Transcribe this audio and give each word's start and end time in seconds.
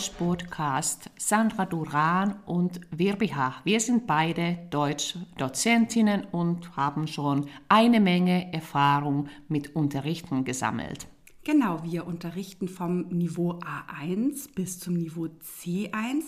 Deutsch-Podcast 0.00 1.10
Sandra 1.18 1.66
Duran 1.66 2.36
und 2.46 2.80
Wirbiha. 2.90 3.56
Wir 3.64 3.80
sind 3.80 4.06
beide 4.06 4.56
Deutsch-Dozentinnen 4.70 6.24
und 6.32 6.74
haben 6.74 7.06
schon 7.06 7.50
eine 7.68 8.00
Menge 8.00 8.50
Erfahrung 8.50 9.28
mit 9.48 9.76
Unterrichten 9.76 10.44
gesammelt. 10.44 11.06
Genau, 11.44 11.82
wir 11.84 12.06
unterrichten 12.06 12.66
vom 12.66 13.08
Niveau 13.08 13.58
A1 13.58 14.54
bis 14.54 14.78
zum 14.78 14.94
Niveau 14.94 15.26
C1 15.60 16.22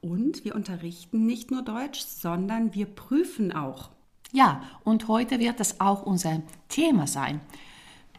und 0.00 0.44
wir 0.44 0.54
unterrichten 0.54 1.26
nicht 1.26 1.50
nur 1.50 1.62
Deutsch, 1.62 2.02
sondern 2.02 2.72
wir 2.72 2.86
prüfen 2.86 3.52
auch. 3.52 3.90
Ja, 4.30 4.62
und 4.84 5.08
heute 5.08 5.40
wird 5.40 5.58
das 5.58 5.80
auch 5.80 6.04
unser 6.04 6.42
Thema 6.68 7.08
sein. 7.08 7.40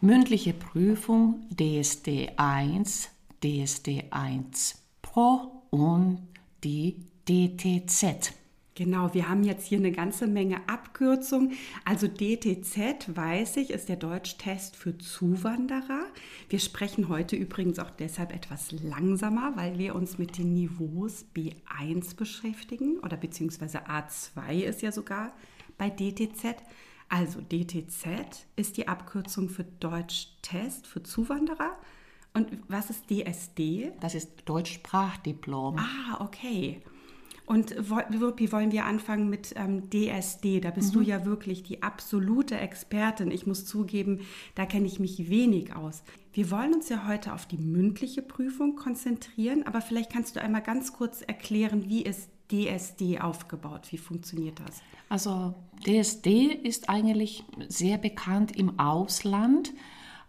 Mündliche 0.02 0.52
Prüfung 0.52 1.46
DSD 1.58 2.32
1, 2.36 3.08
DSD 3.42 4.04
1 4.10 4.79
Pro 5.12 5.64
und 5.70 6.28
die 6.62 6.94
DTZ. 7.28 8.32
Genau, 8.76 9.12
wir 9.12 9.28
haben 9.28 9.42
jetzt 9.42 9.66
hier 9.66 9.78
eine 9.78 9.90
ganze 9.90 10.28
Menge 10.28 10.60
Abkürzungen. 10.68 11.54
Also 11.84 12.06
DTZ, 12.06 13.16
weiß 13.16 13.56
ich, 13.56 13.70
ist 13.70 13.88
der 13.88 13.96
Deutschtest 13.96 14.76
für 14.76 14.96
Zuwanderer. 14.98 16.04
Wir 16.48 16.60
sprechen 16.60 17.08
heute 17.08 17.34
übrigens 17.34 17.80
auch 17.80 17.90
deshalb 17.90 18.32
etwas 18.32 18.70
langsamer, 18.70 19.56
weil 19.56 19.80
wir 19.80 19.96
uns 19.96 20.16
mit 20.16 20.38
den 20.38 20.54
Niveaus 20.54 21.24
B1 21.34 22.14
beschäftigen 22.14 23.00
oder 23.00 23.16
beziehungsweise 23.16 23.88
A2 23.88 24.60
ist 24.60 24.80
ja 24.80 24.92
sogar 24.92 25.32
bei 25.76 25.90
DTZ. 25.90 26.54
Also 27.08 27.40
DTZ 27.40 28.46
ist 28.54 28.76
die 28.76 28.86
Abkürzung 28.86 29.48
für 29.48 29.64
Deutschtest 29.64 30.86
für 30.86 31.02
Zuwanderer. 31.02 31.76
Und 32.32 32.48
was 32.68 32.90
ist 32.90 33.10
DSD? 33.10 33.92
Das 34.00 34.14
ist 34.14 34.30
Deutschsprachdiplom. 34.44 35.78
Ah, 35.78 36.24
okay. 36.24 36.80
Und 37.50 37.74
wie 37.76 38.52
wollen 38.52 38.70
wir 38.70 38.84
anfangen 38.84 39.28
mit 39.28 39.54
ähm, 39.56 39.90
DSD? 39.90 40.60
Da 40.60 40.70
bist 40.70 40.94
mhm. 40.94 41.00
du 41.00 41.04
ja 41.04 41.24
wirklich 41.24 41.64
die 41.64 41.82
absolute 41.82 42.56
Expertin. 42.56 43.32
Ich 43.32 43.44
muss 43.44 43.66
zugeben, 43.66 44.20
da 44.54 44.66
kenne 44.66 44.86
ich 44.86 45.00
mich 45.00 45.28
wenig 45.28 45.74
aus. 45.74 46.04
Wir 46.32 46.52
wollen 46.52 46.74
uns 46.74 46.88
ja 46.88 47.08
heute 47.08 47.34
auf 47.34 47.46
die 47.46 47.58
mündliche 47.58 48.22
Prüfung 48.22 48.76
konzentrieren, 48.76 49.64
aber 49.66 49.80
vielleicht 49.80 50.12
kannst 50.12 50.36
du 50.36 50.40
einmal 50.40 50.62
ganz 50.62 50.92
kurz 50.92 51.22
erklären, 51.22 51.88
wie 51.88 52.02
ist 52.02 52.30
DSD 52.52 53.20
aufgebaut? 53.20 53.88
Wie 53.90 53.98
funktioniert 53.98 54.60
das? 54.60 54.80
Also 55.08 55.54
DSD 55.84 56.52
ist 56.52 56.88
eigentlich 56.88 57.42
sehr 57.68 57.98
bekannt 57.98 58.56
im 58.56 58.78
Ausland, 58.78 59.72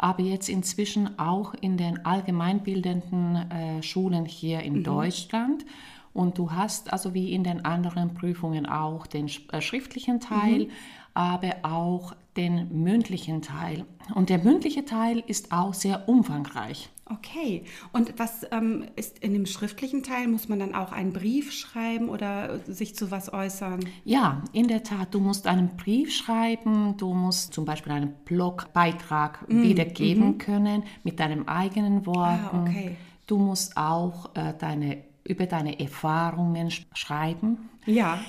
aber 0.02 0.24
jetzt 0.24 0.50
inzwischen 0.50 1.20
auch 1.20 1.54
in 1.62 1.78
den 1.78 2.04
allgemeinbildenden 2.06 3.36
äh, 3.36 3.84
Schulen 3.84 4.26
hier 4.26 4.62
in 4.62 4.80
mhm. 4.80 4.84
Deutschland. 4.84 5.64
Und 6.12 6.40
du 6.40 6.52
hast 6.52 6.92
also 6.92 7.14
wie 7.14 7.32
in 7.34 7.44
den 7.44 7.64
anderen 7.64 8.16
Prüfungen 8.16 8.66
auch 8.66 9.06
den 9.06 9.30
äh, 9.52 9.62
schriftlichen 9.62 10.20
Teil, 10.20 10.66
mhm. 10.66 10.70
Aber 11.14 11.58
auch 11.64 12.16
den 12.38 12.84
mündlichen 12.84 13.42
Teil. 13.42 13.86
Und 14.16 14.30
der 14.30 14.40
mündliche 14.40 14.86
Teil 14.86 15.24
ist 15.28 15.52
auch 15.52 15.74
sehr 15.74 16.08
umfangreich. 16.08 16.90
Okay. 17.06 17.66
Und 17.92 18.14
was 18.18 18.46
ähm, 18.52 18.86
ist 18.96 19.20
in 19.20 19.34
dem 19.34 19.46
schriftlichen 19.46 20.02
Teil? 20.02 20.28
Muss 20.30 20.48
man 20.48 20.60
dann 20.60 20.74
auch 20.74 20.94
einen 20.94 21.12
Brief 21.12 21.52
schreiben 21.52 22.08
oder 22.08 22.60
sich 22.60 22.96
zu 22.96 23.12
was 23.12 23.34
äußern? 23.34 23.82
Ja, 24.06 24.44
in 24.54 24.70
der 24.70 24.84
Tat. 24.84 25.14
Du 25.14 25.20
musst 25.20 25.46
einen 25.46 25.76
Brief 25.76 26.14
schreiben. 26.14 26.96
Du 26.98 27.14
musst 27.14 27.54
zum 27.54 27.66
Beispiel 27.66 27.92
einen 27.92 28.14
Blogbeitrag 28.24 29.50
mm, 29.50 29.62
wiedergeben 29.62 30.30
mm 30.30 30.38
können 30.38 30.84
mit 31.04 31.20
deinen 31.20 31.48
eigenen 31.50 32.06
Worten. 32.06 32.56
Ah, 32.56 32.66
okay. 32.66 32.96
Du 33.28 33.38
musst 33.38 33.76
auch 33.76 34.34
äh, 34.36 34.54
deine 34.58 35.04
über 35.24 35.46
deine 35.46 35.80
Erfahrungen 35.80 36.72
schreiben. 36.94 37.70
Ja. 37.86 38.20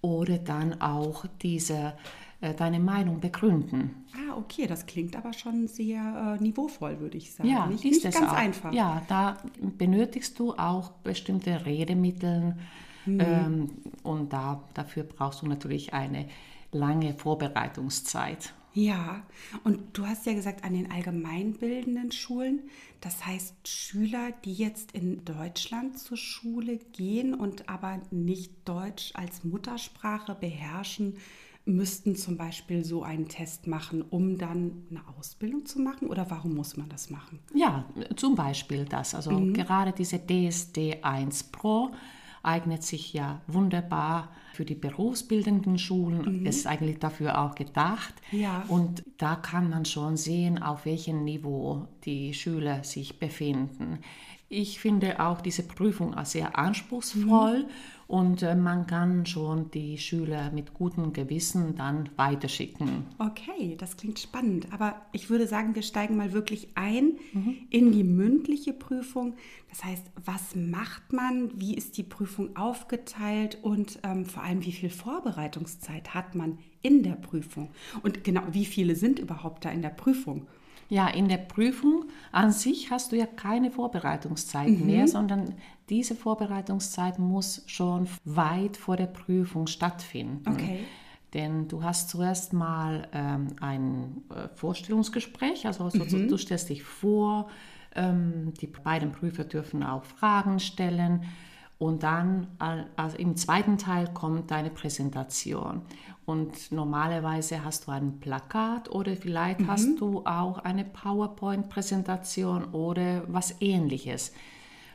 Oder 0.00 0.38
dann 0.38 0.80
auch 0.80 1.26
diese, 1.42 1.94
deine 2.56 2.80
Meinung 2.80 3.20
begründen. 3.20 4.04
Ah, 4.14 4.36
okay, 4.36 4.66
das 4.66 4.86
klingt 4.86 5.16
aber 5.16 5.32
schon 5.32 5.68
sehr 5.68 6.36
äh, 6.38 6.42
niveauvoll, 6.42 6.98
würde 7.00 7.16
ich 7.16 7.32
sagen. 7.32 7.48
Ja, 7.48 7.66
nicht, 7.66 7.84
ist 7.84 8.04
nicht 8.04 8.18
ganz 8.18 8.32
auch. 8.32 8.36
einfach. 8.36 8.72
Ja, 8.72 9.02
da 9.08 9.36
benötigst 9.60 10.38
du 10.38 10.52
auch 10.54 10.90
bestimmte 11.04 11.64
Redemittel 11.64 12.56
mhm. 13.06 13.20
ähm, 13.20 13.70
und 14.02 14.32
da, 14.32 14.64
dafür 14.74 15.04
brauchst 15.04 15.42
du 15.42 15.46
natürlich 15.46 15.94
eine 15.94 16.26
lange 16.72 17.14
Vorbereitungszeit. 17.14 18.52
Ja, 18.74 19.22
und 19.64 19.80
du 19.92 20.06
hast 20.06 20.24
ja 20.24 20.32
gesagt, 20.32 20.64
an 20.64 20.72
den 20.72 20.90
allgemeinbildenden 20.90 22.10
Schulen, 22.10 22.60
das 23.02 23.26
heißt 23.26 23.68
Schüler, 23.68 24.32
die 24.44 24.54
jetzt 24.54 24.92
in 24.92 25.26
Deutschland 25.26 25.98
zur 25.98 26.16
Schule 26.16 26.78
gehen 26.78 27.34
und 27.34 27.68
aber 27.68 28.00
nicht 28.10 28.66
Deutsch 28.66 29.12
als 29.14 29.44
Muttersprache 29.44 30.34
beherrschen, 30.34 31.18
müssten 31.64 32.16
zum 32.16 32.36
Beispiel 32.36 32.84
so 32.84 33.02
einen 33.02 33.28
Test 33.28 33.66
machen, 33.66 34.02
um 34.02 34.36
dann 34.36 34.86
eine 34.90 35.00
Ausbildung 35.16 35.64
zu 35.64 35.80
machen? 35.80 36.08
Oder 36.08 36.30
warum 36.30 36.54
muss 36.54 36.76
man 36.76 36.88
das 36.88 37.10
machen? 37.10 37.38
Ja, 37.54 37.84
zum 38.16 38.34
Beispiel 38.34 38.84
das. 38.84 39.14
Also 39.14 39.30
mhm. 39.30 39.54
gerade 39.54 39.92
diese 39.92 40.18
DSD 40.18 41.02
1 41.02 41.44
Pro 41.44 41.90
eignet 42.42 42.82
sich 42.82 43.12
ja 43.12 43.40
wunderbar 43.46 44.30
für 44.54 44.64
die 44.64 44.74
berufsbildenden 44.74 45.78
Schulen. 45.78 46.40
Mhm. 46.40 46.46
Ist 46.46 46.66
eigentlich 46.66 46.98
dafür 46.98 47.40
auch 47.40 47.54
gedacht. 47.54 48.14
Ja. 48.32 48.64
Und 48.68 49.04
da 49.18 49.36
kann 49.36 49.70
man 49.70 49.84
schon 49.84 50.16
sehen, 50.16 50.60
auf 50.60 50.84
welchem 50.84 51.24
Niveau 51.24 51.88
die 52.04 52.34
Schüler 52.34 52.82
sich 52.84 53.18
befinden. 53.18 54.00
Ich 54.48 54.80
finde 54.80 55.20
auch 55.20 55.40
diese 55.40 55.62
Prüfung 55.62 56.14
sehr 56.24 56.58
anspruchsvoll. 56.58 57.60
Mhm. 57.60 57.70
Und 58.12 58.42
äh, 58.42 58.54
man 58.54 58.86
kann 58.86 59.24
schon 59.24 59.70
die 59.70 59.96
Schüler 59.96 60.50
mit 60.50 60.74
gutem 60.74 61.14
Gewissen 61.14 61.76
dann 61.76 62.10
weiterschicken. 62.16 63.06
Okay, 63.16 63.74
das 63.78 63.96
klingt 63.96 64.18
spannend. 64.18 64.66
Aber 64.70 65.00
ich 65.12 65.30
würde 65.30 65.46
sagen, 65.46 65.74
wir 65.74 65.80
steigen 65.80 66.18
mal 66.18 66.34
wirklich 66.34 66.68
ein 66.74 67.14
mhm. 67.32 67.56
in 67.70 67.90
die 67.90 68.04
mündliche 68.04 68.74
Prüfung. 68.74 69.36
Das 69.70 69.82
heißt, 69.82 70.10
was 70.26 70.54
macht 70.54 71.14
man? 71.14 71.58
Wie 71.58 71.74
ist 71.74 71.96
die 71.96 72.02
Prüfung 72.02 72.54
aufgeteilt? 72.54 73.56
Und 73.62 73.98
ähm, 74.02 74.26
vor 74.26 74.42
allem, 74.42 74.62
wie 74.62 74.72
viel 74.72 74.90
Vorbereitungszeit 74.90 76.12
hat 76.12 76.34
man 76.34 76.58
in 76.82 77.02
der 77.02 77.12
Prüfung? 77.12 77.70
Und 78.02 78.24
genau, 78.24 78.42
wie 78.50 78.66
viele 78.66 78.94
sind 78.94 79.20
überhaupt 79.20 79.64
da 79.64 79.70
in 79.70 79.80
der 79.80 79.88
Prüfung? 79.88 80.46
Ja, 80.92 81.08
in 81.08 81.26
der 81.26 81.38
Prüfung 81.38 82.04
an 82.32 82.52
sich 82.52 82.90
hast 82.90 83.12
du 83.12 83.16
ja 83.16 83.24
keine 83.24 83.70
Vorbereitungszeit 83.70 84.68
mhm. 84.68 84.84
mehr, 84.84 85.08
sondern 85.08 85.54
diese 85.88 86.14
Vorbereitungszeit 86.14 87.18
muss 87.18 87.62
schon 87.66 88.06
weit 88.26 88.76
vor 88.76 88.98
der 88.98 89.06
Prüfung 89.06 89.68
stattfinden. 89.68 90.46
Okay. 90.46 90.80
Denn 91.32 91.66
du 91.66 91.82
hast 91.82 92.10
zuerst 92.10 92.52
mal 92.52 93.08
ähm, 93.14 93.46
ein 93.62 94.22
äh, 94.28 94.48
Vorstellungsgespräch, 94.54 95.66
also 95.66 95.88
so, 95.88 96.04
mhm. 96.04 96.28
du 96.28 96.36
stellst 96.36 96.68
dich 96.68 96.82
vor, 96.82 97.48
ähm, 97.94 98.52
die 98.60 98.66
beiden 98.66 99.12
Prüfer 99.12 99.44
dürfen 99.44 99.82
auch 99.82 100.04
Fragen 100.04 100.60
stellen 100.60 101.22
und 101.82 102.04
dann 102.04 102.46
also 102.94 103.16
im 103.16 103.34
zweiten 103.34 103.76
Teil 103.76 104.06
kommt 104.14 104.52
deine 104.52 104.70
Präsentation. 104.70 105.82
Und 106.24 106.70
normalerweise 106.70 107.64
hast 107.64 107.88
du 107.88 107.90
ein 107.90 108.20
Plakat 108.20 108.88
oder 108.88 109.16
vielleicht 109.16 109.58
mhm. 109.58 109.66
hast 109.66 110.00
du 110.00 110.24
auch 110.24 110.58
eine 110.58 110.84
PowerPoint-Präsentation 110.84 112.66
oder 112.66 113.24
was 113.26 113.56
ähnliches. 113.60 114.32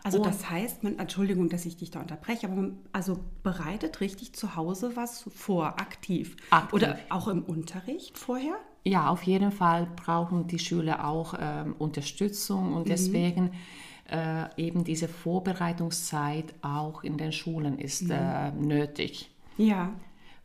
Also 0.06 0.24
das 0.24 0.50
heißt, 0.50 0.84
man, 0.84 0.98
Entschuldigung, 0.98 1.50
dass 1.50 1.66
ich 1.66 1.76
dich 1.76 1.92
da 1.92 2.00
unterbreche, 2.00 2.48
aber 2.48 2.56
man 2.56 2.78
also 2.94 3.20
bereitet 3.44 4.00
richtig 4.00 4.32
zu 4.32 4.56
Hause 4.56 4.96
was 4.96 5.26
vor, 5.36 5.82
aktiv. 5.82 6.38
aktiv. 6.52 6.74
Oder 6.74 7.00
auch 7.10 7.28
im 7.28 7.44
Unterricht 7.44 8.18
vorher? 8.18 8.56
Ja, 8.86 9.10
auf 9.10 9.24
jeden 9.24 9.52
Fall 9.52 9.90
brauchen 9.98 10.48
die 10.48 10.60
Schüler 10.60 11.06
auch 11.06 11.34
ähm, 11.38 11.76
Unterstützung 11.78 12.72
und 12.72 12.86
mhm. 12.86 12.90
deswegen 12.92 13.52
äh, 14.10 14.46
eben 14.58 14.84
diese 14.84 15.08
Vorbereitungszeit 15.08 16.54
auch 16.62 17.04
in 17.04 17.18
den 17.18 17.32
Schulen 17.32 17.78
ist 17.78 18.04
mhm. 18.04 18.12
äh, 18.12 18.52
nötig. 18.52 19.30
Ja. 19.58 19.94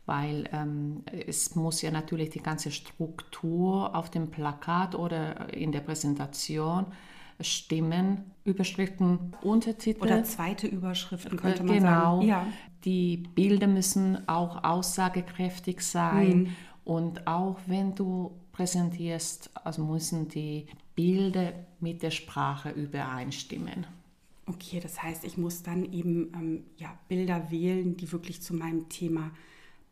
Weil 0.05 0.49
ähm, 0.51 1.03
es 1.27 1.55
muss 1.55 1.81
ja 1.81 1.89
natürlich 1.89 2.29
die 2.31 2.41
ganze 2.41 2.71
Struktur 2.71 3.95
auf 3.95 4.09
dem 4.09 4.29
Plakat 4.29 4.95
oder 4.95 5.53
in 5.53 5.71
der 5.71 5.79
Präsentation 5.79 6.87
stimmen, 7.39 8.31
Überschriften, 8.43 9.33
Untertitel. 9.41 10.03
Oder 10.03 10.23
zweite 10.23 10.67
Überschriften 10.67 11.37
könnte 11.37 11.63
man 11.63 11.75
genau. 11.75 11.89
sagen. 11.89 12.21
Ja. 12.27 12.47
Die 12.83 13.17
Bilder 13.35 13.67
müssen 13.67 14.27
auch 14.27 14.63
aussagekräftig 14.63 15.81
sein. 15.81 16.37
Mhm. 16.37 16.55
Und 16.83 17.27
auch 17.27 17.57
wenn 17.65 17.95
du 17.95 18.31
präsentierst, 18.51 19.51
also 19.63 19.83
müssen 19.85 20.27
die 20.27 20.67
Bilder 20.95 21.53
mit 21.79 22.03
der 22.03 22.11
Sprache 22.11 22.69
übereinstimmen. 22.69 23.85
Okay, 24.45 24.79
das 24.81 25.01
heißt, 25.01 25.23
ich 25.23 25.37
muss 25.37 25.63
dann 25.63 25.91
eben 25.91 26.31
ähm, 26.33 26.63
ja, 26.77 26.97
Bilder 27.07 27.49
wählen, 27.49 27.95
die 27.95 28.11
wirklich 28.11 28.41
zu 28.41 28.53
meinem 28.53 28.89
Thema 28.89 29.31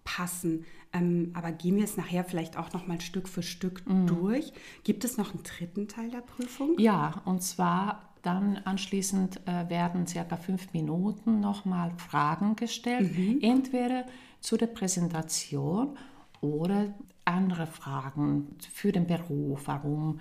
passen. 0.04 0.66
Ähm, 0.94 1.32
aber 1.34 1.52
gehen 1.52 1.78
wir 1.78 1.86
es 1.86 1.96
nachher 1.96 2.26
vielleicht 2.26 2.58
auch 2.58 2.74
noch 2.74 2.86
mal 2.86 3.00
Stück 3.00 3.30
für 3.30 3.44
Stück 3.44 3.88
mhm. 3.88 4.08
durch. 4.08 4.52
Gibt 4.84 5.06
es 5.06 5.18
noch 5.18 5.34
einen 5.34 5.44
dritten 5.44 5.88
Teil 5.88 6.12
der 6.12 6.22
Prüfung? 6.22 6.78
Ja, 6.78 7.22
und 7.26 7.42
zwar 7.42 8.12
Dann 8.22 8.58
anschließend 8.58 9.48
äh, 9.48 9.70
werden 9.70 10.06
circa 10.06 10.38
fünf 10.38 10.74
Minuten 10.74 11.40
nochmal 11.40 11.92
Fragen 11.98 12.56
gestellt, 12.56 13.18
mhm. 13.18 13.40
entweder 13.42 14.06
zu 14.42 14.58
der 14.58 14.68
Präsentation 14.68 15.98
oder 16.40 16.94
andere 17.26 17.66
Fragen 17.66 18.56
für 18.72 18.92
den 18.92 19.08
Beruf. 19.08 19.64
Warum 19.66 20.20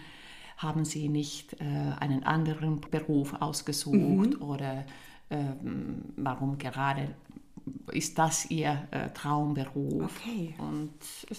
haben 0.63 0.85
Sie 0.85 1.09
nicht 1.09 1.55
äh, 1.55 1.65
einen 1.99 2.23
anderen 2.25 2.81
Beruf 2.91 3.35
ausgesucht 3.41 3.95
mhm. 3.95 4.43
oder 4.43 4.85
ähm, 5.31 6.03
warum 6.17 6.59
gerade 6.59 7.15
ist 7.93 8.19
das 8.19 8.51
ihr 8.51 8.89
äh, 8.91 9.11
Traumberuf. 9.11 10.11
Okay. 10.17 10.55
Und 10.59 10.93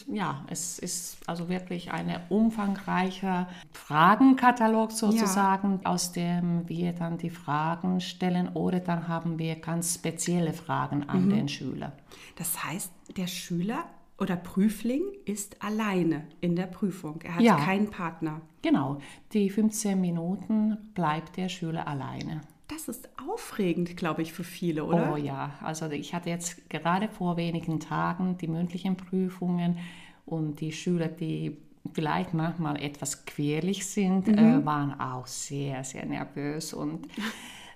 ja, 0.08 0.46
es 0.50 0.80
ist 0.80 1.18
also 1.28 1.50
wirklich 1.50 1.92
ein 1.92 2.20
umfangreicher 2.30 3.48
Fragenkatalog 3.72 4.92
sozusagen, 4.92 5.80
ja. 5.84 5.90
aus 5.90 6.12
dem 6.12 6.68
wir 6.68 6.94
dann 6.94 7.18
die 7.18 7.30
Fragen 7.30 8.02
stellen 8.02 8.50
oder 8.50 8.80
dann 8.80 9.08
haben 9.08 9.40
wir 9.40 9.56
ganz 9.56 9.96
spezielle 9.96 10.54
Fragen 10.54 11.08
an 11.10 11.26
mhm. 11.26 11.30
den 11.30 11.48
Schüler. 11.50 11.94
Das 12.38 12.64
heißt, 12.64 12.92
der 13.18 13.28
Schüler 13.28 13.86
oder 14.22 14.36
Prüfling 14.36 15.02
ist 15.26 15.62
alleine 15.64 16.28
in 16.42 16.56
der 16.56 16.68
Prüfung. 16.68 17.20
Er 17.24 17.36
hat 17.36 17.42
ja. 17.42 17.56
keinen 17.58 17.90
Partner. 17.90 18.42
Genau, 18.62 19.00
die 19.34 19.50
15 19.50 20.00
Minuten 20.00 20.78
bleibt 20.94 21.38
der 21.38 21.50
Schüler 21.50 21.88
alleine. 21.88 22.42
Das 22.68 22.88
ist 22.88 23.10
aufregend, 23.28 23.98
glaube 23.98 24.22
ich, 24.22 24.32
für 24.32 24.44
viele, 24.44 24.86
oder? 24.86 25.14
Oh 25.14 25.18
ja, 25.18 25.56
also 25.62 25.90
ich 25.90 26.14
hatte 26.14 26.30
jetzt 26.30 26.70
gerade 26.70 27.10
vor 27.10 27.36
wenigen 27.36 27.80
Tagen 27.80 28.38
die 28.38 28.48
mündlichen 28.48 28.96
Prüfungen 28.96 29.80
und 30.26 30.62
die 30.62 30.72
Schüler, 30.72 31.08
die 31.08 31.58
vielleicht 31.92 32.36
manchmal 32.36 32.82
etwas 32.82 33.26
querlich 33.26 33.88
sind, 33.88 34.28
mhm. 34.28 34.38
äh, 34.38 34.66
waren 34.66 35.00
auch 35.00 35.26
sehr, 35.26 35.84
sehr 35.84 36.06
nervös 36.06 36.74
und 36.74 37.08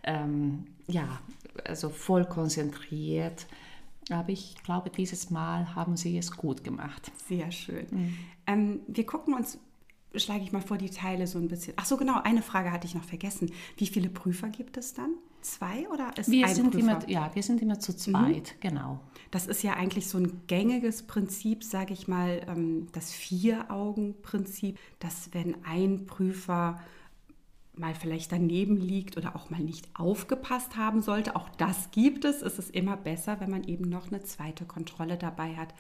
ähm, 0.03 0.65
ja, 0.88 1.19
also 1.68 1.89
voll 1.89 2.25
konzentriert. 2.25 3.47
Aber 4.10 4.30
ich 4.30 4.56
glaube, 4.63 4.90
dieses 4.90 5.30
Mal 5.30 5.75
haben 5.75 5.98
sie 5.98 6.18
es 6.18 6.31
gut 6.31 6.63
gemacht. 6.63 7.12
Sehr 7.28 7.52
schön. 7.52 7.88
Mhm. 7.90 8.18
Ähm, 8.48 8.80
wir 8.88 9.06
gucken 9.06 9.34
uns 9.34 9.57
schlage 10.19 10.44
ich 10.44 10.52
mal 10.52 10.62
vor, 10.62 10.78
die 10.78 10.90
Teile 10.90 11.28
so 11.28 11.40
ein 11.40 11.48
bisschen. 11.48 11.74
Ach 11.78 11.86
so, 11.86 11.98
genau, 11.98 12.22
eine 12.24 12.42
Frage 12.42 12.72
hatte 12.72 12.88
ich 12.88 12.96
noch 12.96 13.04
vergessen. 13.04 13.52
Wie 13.78 13.88
viele 13.88 14.10
Prüfer 14.10 14.50
gibt 14.50 14.78
es 14.78 14.94
dann? 14.94 15.16
Zwei 15.42 15.88
oder 15.90 16.12
ist 16.18 16.31
wir 16.31 16.48
ein 16.48 16.56
sind 16.56 16.72
Prüfer? 16.72 17.02
Immer, 17.02 17.10
ja, 17.10 17.31
wir 17.34 17.44
sind 17.44 17.62
immer 17.62 17.80
zu 17.80 17.96
zweit, 17.96 18.56
mhm. 18.56 18.62
genau. 18.62 19.00
Das 19.30 19.48
ist 19.48 19.62
ja 19.63 19.74
eigentlich 19.74 20.07
so 20.07 20.18
ein 20.18 20.42
gängiges 20.48 21.04
Prinzip, 21.04 21.63
sage 21.63 21.94
ich 21.94 22.07
mal, 22.07 22.42
ähm, 22.48 22.88
das 22.94 23.12
Vier-Augen-Prinzip, 23.12 24.80
dass 25.00 25.30
wenn 25.34 25.63
ein 25.63 26.06
Prüfer 26.06 26.80
mal 27.77 27.95
vielleicht 27.95 28.31
daneben 28.31 28.77
liegt 28.77 29.18
oder 29.18 29.36
auch 29.36 29.50
mal 29.50 29.62
nicht 29.62 29.88
aufgepasst 29.94 30.75
haben 30.77 31.01
sollte, 31.01 31.36
auch 31.36 31.50
das 31.50 31.92
gibt 31.92 32.25
es, 32.25 32.42
ist 32.42 32.60
es 32.60 32.69
immer 32.69 32.98
besser, 32.98 33.39
wenn 33.39 33.50
man 33.50 33.63
eben 33.63 33.89
noch 33.89 34.07
eine 34.07 34.24
zweite 34.24 34.66
Kontrolle 34.66 35.18
dabei 35.18 35.56
hat 35.56 35.74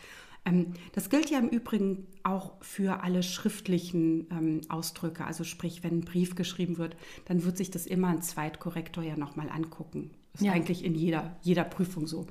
ähm, 0.45 0.73
das 0.93 1.09
gilt 1.09 1.29
ja 1.29 1.39
im 1.39 1.49
Übrigen 1.49 2.05
auch 2.23 2.53
für 2.61 3.03
alle 3.03 3.23
schriftlichen 3.23 4.27
ähm, 4.31 4.61
Ausdrücke. 4.69 5.25
Also 5.25 5.43
sprich, 5.43 5.83
wenn 5.83 5.99
ein 5.99 6.05
Brief 6.05 6.35
geschrieben 6.35 6.77
wird, 6.77 6.95
dann 7.25 7.43
wird 7.43 7.57
sich 7.57 7.71
das 7.71 7.85
immer 7.87 8.09
ein 8.09 8.21
Zweitkorrektor 8.21 9.03
ja 9.03 9.17
nochmal 9.17 9.49
angucken. 9.49 10.11
Das 10.33 10.41
ist 10.41 10.47
ja. 10.47 10.53
eigentlich 10.53 10.83
in 10.85 10.95
jeder, 10.95 11.35
jeder 11.41 11.63
Prüfung 11.63 12.07
so. 12.07 12.27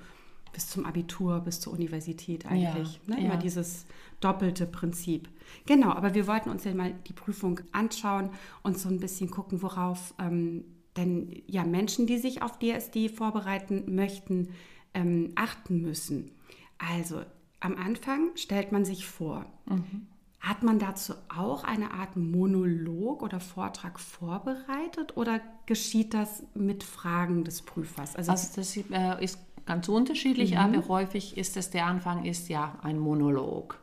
Bis 0.55 0.71
zum 0.71 0.87
Abitur, 0.87 1.41
bis 1.41 1.61
zur 1.61 1.75
Universität 1.75 2.47
eigentlich. 2.47 3.01
Ja. 3.07 3.15
Ne? 3.15 3.21
Immer 3.21 3.35
ja. 3.35 3.41
dieses 3.41 3.85
doppelte 4.21 4.67
Prinzip. 4.67 5.29
Genau, 5.67 5.91
aber 5.91 6.15
wir 6.15 6.27
wollten 6.27 6.49
uns 6.49 6.65
ja 6.65 6.73
mal 6.75 6.95
die 7.07 7.13
Prüfung 7.13 7.61
anschauen 7.73 8.31
und 8.63 8.79
so 8.79 8.89
ein 8.89 9.01
bisschen 9.01 9.31
gucken, 9.31 9.61
worauf 9.61 10.15
ähm, 10.19 10.65
denn 10.97 11.43
ja 11.47 11.65
Menschen, 11.65 12.07
die 12.07 12.19
sich 12.19 12.43
auf 12.43 12.59
DSD 12.59 13.09
vorbereiten 13.09 13.95
möchten, 13.95 14.49
ähm, 14.95 15.33
achten 15.35 15.83
müssen. 15.83 16.31
Also 16.79 17.23
am 17.61 17.77
Anfang 17.77 18.31
stellt 18.37 18.73
man 18.73 18.85
sich 18.85 19.07
vor. 19.07 19.47
Mhm. 19.67 20.07
Hat 20.41 20.63
man 20.63 20.79
dazu 20.79 21.15
auch 21.35 21.65
eine 21.65 21.93
Art 21.93 22.17
Monolog 22.17 23.23
oder 23.23 23.41
Vortrag 23.41 23.99
vorbereitet 23.99 25.17
oder 25.17 25.41
geschieht 25.65 26.13
das 26.13 26.43
mit 26.55 26.85
Fragen 26.85 27.45
des 27.45 27.63
Prüfers? 27.63 28.15
Also, 28.15 28.31
also 28.31 28.49
das 28.57 28.77
äh, 28.77 29.25
ist 29.25 29.39
ganz 29.67 29.89
unterschiedlich, 29.89 30.53
mhm. 30.53 30.59
aber 30.59 30.89
häufig 30.89 31.37
ist 31.37 31.57
es, 31.57 31.71
der 31.71 31.87
Anfang 31.87 32.25
ist 32.25 32.49
ja 32.49 32.79
ein 32.83 32.99
Monolog. 32.99 33.81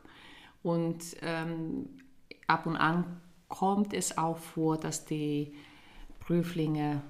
Und 0.62 1.02
ähm, 1.22 1.88
ab 2.46 2.66
und 2.66 2.76
an 2.76 3.20
kommt 3.48 3.92
es 3.92 4.16
auch 4.16 4.38
vor, 4.38 4.78
dass 4.78 5.04
die 5.04 5.54
Prüflinge 6.20 7.02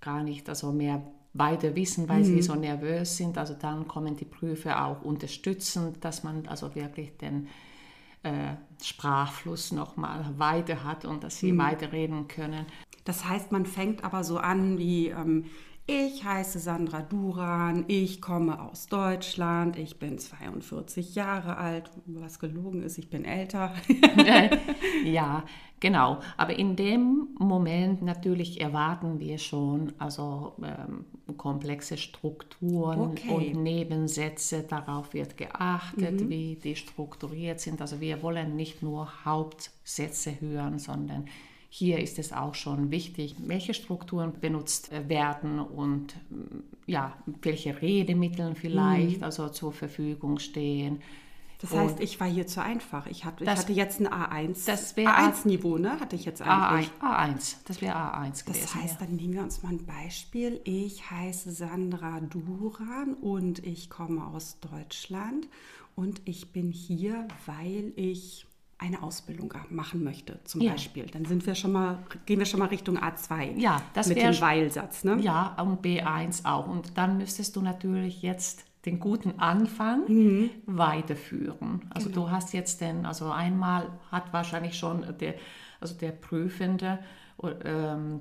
gar 0.00 0.22
nicht 0.22 0.48
also 0.48 0.72
mehr 0.72 1.02
weiter 1.34 1.74
wissen, 1.74 2.08
weil 2.08 2.20
mhm. 2.20 2.24
sie 2.24 2.42
so 2.42 2.54
nervös 2.54 3.16
sind. 3.16 3.38
Also 3.38 3.54
dann 3.54 3.88
kommen 3.88 4.16
die 4.16 4.24
Prüfer 4.24 4.84
auch 4.86 5.02
unterstützend, 5.02 6.04
dass 6.04 6.22
man 6.22 6.46
also 6.46 6.74
wirklich 6.74 7.16
den 7.16 7.48
äh, 8.22 8.54
Sprachfluss 8.82 9.72
nochmal 9.72 10.34
weiter 10.36 10.84
hat 10.84 11.04
und 11.04 11.24
dass 11.24 11.38
sie 11.38 11.52
mhm. 11.52 11.58
weiterreden 11.58 12.28
können. 12.28 12.66
Das 13.04 13.28
heißt, 13.28 13.50
man 13.50 13.66
fängt 13.66 14.04
aber 14.04 14.22
so 14.22 14.38
an 14.38 14.78
wie, 14.78 15.08
ähm, 15.08 15.46
ich 15.92 16.24
heiße 16.24 16.58
Sandra 16.58 17.02
Duran, 17.02 17.84
ich 17.86 18.22
komme 18.22 18.60
aus 18.60 18.86
Deutschland, 18.86 19.78
ich 19.78 19.98
bin 19.98 20.18
42 20.18 21.14
Jahre 21.14 21.58
alt, 21.58 21.90
was 22.06 22.38
gelogen 22.38 22.82
ist, 22.82 22.96
ich 22.98 23.10
bin 23.10 23.24
älter. 23.24 23.74
ja, 25.04 25.44
genau. 25.80 26.20
Aber 26.38 26.58
in 26.58 26.76
dem 26.76 27.28
Moment 27.38 28.02
natürlich 28.02 28.60
erwarten 28.60 29.20
wir 29.20 29.36
schon 29.36 29.92
also 29.98 30.54
ähm, 30.62 31.04
komplexe 31.36 31.98
Strukturen 31.98 33.00
okay. 33.00 33.28
und 33.28 33.62
Nebensätze. 33.62 34.62
Darauf 34.62 35.12
wird 35.12 35.36
geachtet, 35.36 36.22
mhm. 36.22 36.30
wie 36.30 36.56
die 36.56 36.76
strukturiert 36.76 37.60
sind. 37.60 37.80
Also 37.82 38.00
wir 38.00 38.22
wollen 38.22 38.56
nicht 38.56 38.82
nur 38.82 39.24
Hauptsätze 39.24 40.40
hören, 40.40 40.78
sondern 40.78 41.26
hier 41.74 42.00
ist 42.00 42.18
es 42.18 42.34
auch 42.34 42.54
schon 42.54 42.90
wichtig, 42.90 43.34
welche 43.38 43.72
Strukturen 43.72 44.34
benutzt 44.38 44.92
äh, 44.92 45.08
werden 45.08 45.58
und 45.58 46.14
ja, 46.86 47.16
welche 47.40 47.80
Redemittel 47.80 48.54
vielleicht 48.54 49.18
mhm. 49.18 49.24
also 49.24 49.48
zur 49.48 49.72
Verfügung 49.72 50.38
stehen. 50.38 51.00
Das 51.62 51.72
heißt, 51.72 52.00
ich 52.00 52.20
war 52.20 52.28
hier 52.28 52.46
zu 52.46 52.60
einfach. 52.60 53.06
Ich, 53.06 53.24
ich 53.24 53.44
das, 53.46 53.60
hatte 53.60 53.72
jetzt 53.72 54.00
ein 54.00 54.08
A1. 54.08 54.66
Das 54.66 54.94
A1-Niveau, 54.94 55.78
ne? 55.78 55.98
Hatte 55.98 56.14
ich 56.14 56.26
jetzt 56.26 56.42
eigentlich. 56.42 56.90
A1, 57.00 57.38
A1. 57.38 57.56
das 57.64 57.80
wäre 57.80 57.96
A1 57.96 58.44
gewesen. 58.44 58.60
Das 58.64 58.74
heißt, 58.74 59.00
dann 59.00 59.16
nehmen 59.16 59.32
wir 59.32 59.42
uns 59.42 59.62
mal 59.62 59.70
ein 59.70 59.86
Beispiel. 59.86 60.60
Ich 60.64 61.10
heiße 61.10 61.52
Sandra 61.52 62.20
Duran 62.20 63.14
und 63.14 63.64
ich 63.64 63.88
komme 63.88 64.26
aus 64.26 64.58
Deutschland 64.60 65.48
und 65.94 66.20
ich 66.26 66.52
bin 66.52 66.70
hier, 66.70 67.26
weil 67.46 67.94
ich 67.96 68.46
eine 68.82 69.02
Ausbildung 69.02 69.54
machen 69.70 70.02
möchte, 70.02 70.40
zum 70.44 70.60
ja. 70.60 70.72
Beispiel, 70.72 71.06
dann 71.06 71.24
sind 71.24 71.46
wir 71.46 71.54
schon 71.54 71.72
mal, 71.72 71.98
gehen 72.26 72.40
wir 72.40 72.46
schon 72.46 72.58
mal 72.58 72.66
Richtung 72.66 72.98
A2 72.98 73.58
ja, 73.58 73.80
das 73.94 74.08
mit 74.08 74.18
dem 74.18 74.40
Weilsatz. 74.40 75.04
Ne? 75.04 75.18
Ja, 75.20 75.54
und 75.62 75.84
B1 75.84 76.44
auch. 76.44 76.66
Und 76.66 76.98
dann 76.98 77.16
müsstest 77.16 77.54
du 77.56 77.62
natürlich 77.62 78.22
jetzt 78.22 78.64
den 78.84 78.98
guten 78.98 79.38
Anfang 79.38 80.08
mhm. 80.08 80.50
weiterführen. 80.66 81.82
Also 81.90 82.08
genau. 82.08 82.22
du 82.22 82.30
hast 82.32 82.52
jetzt 82.52 82.80
den, 82.80 83.06
also 83.06 83.30
einmal 83.30 83.86
hat 84.10 84.32
wahrscheinlich 84.32 84.76
schon 84.76 85.06
der, 85.20 85.34
also 85.80 85.94
der 85.94 86.10
Prüfende 86.10 86.98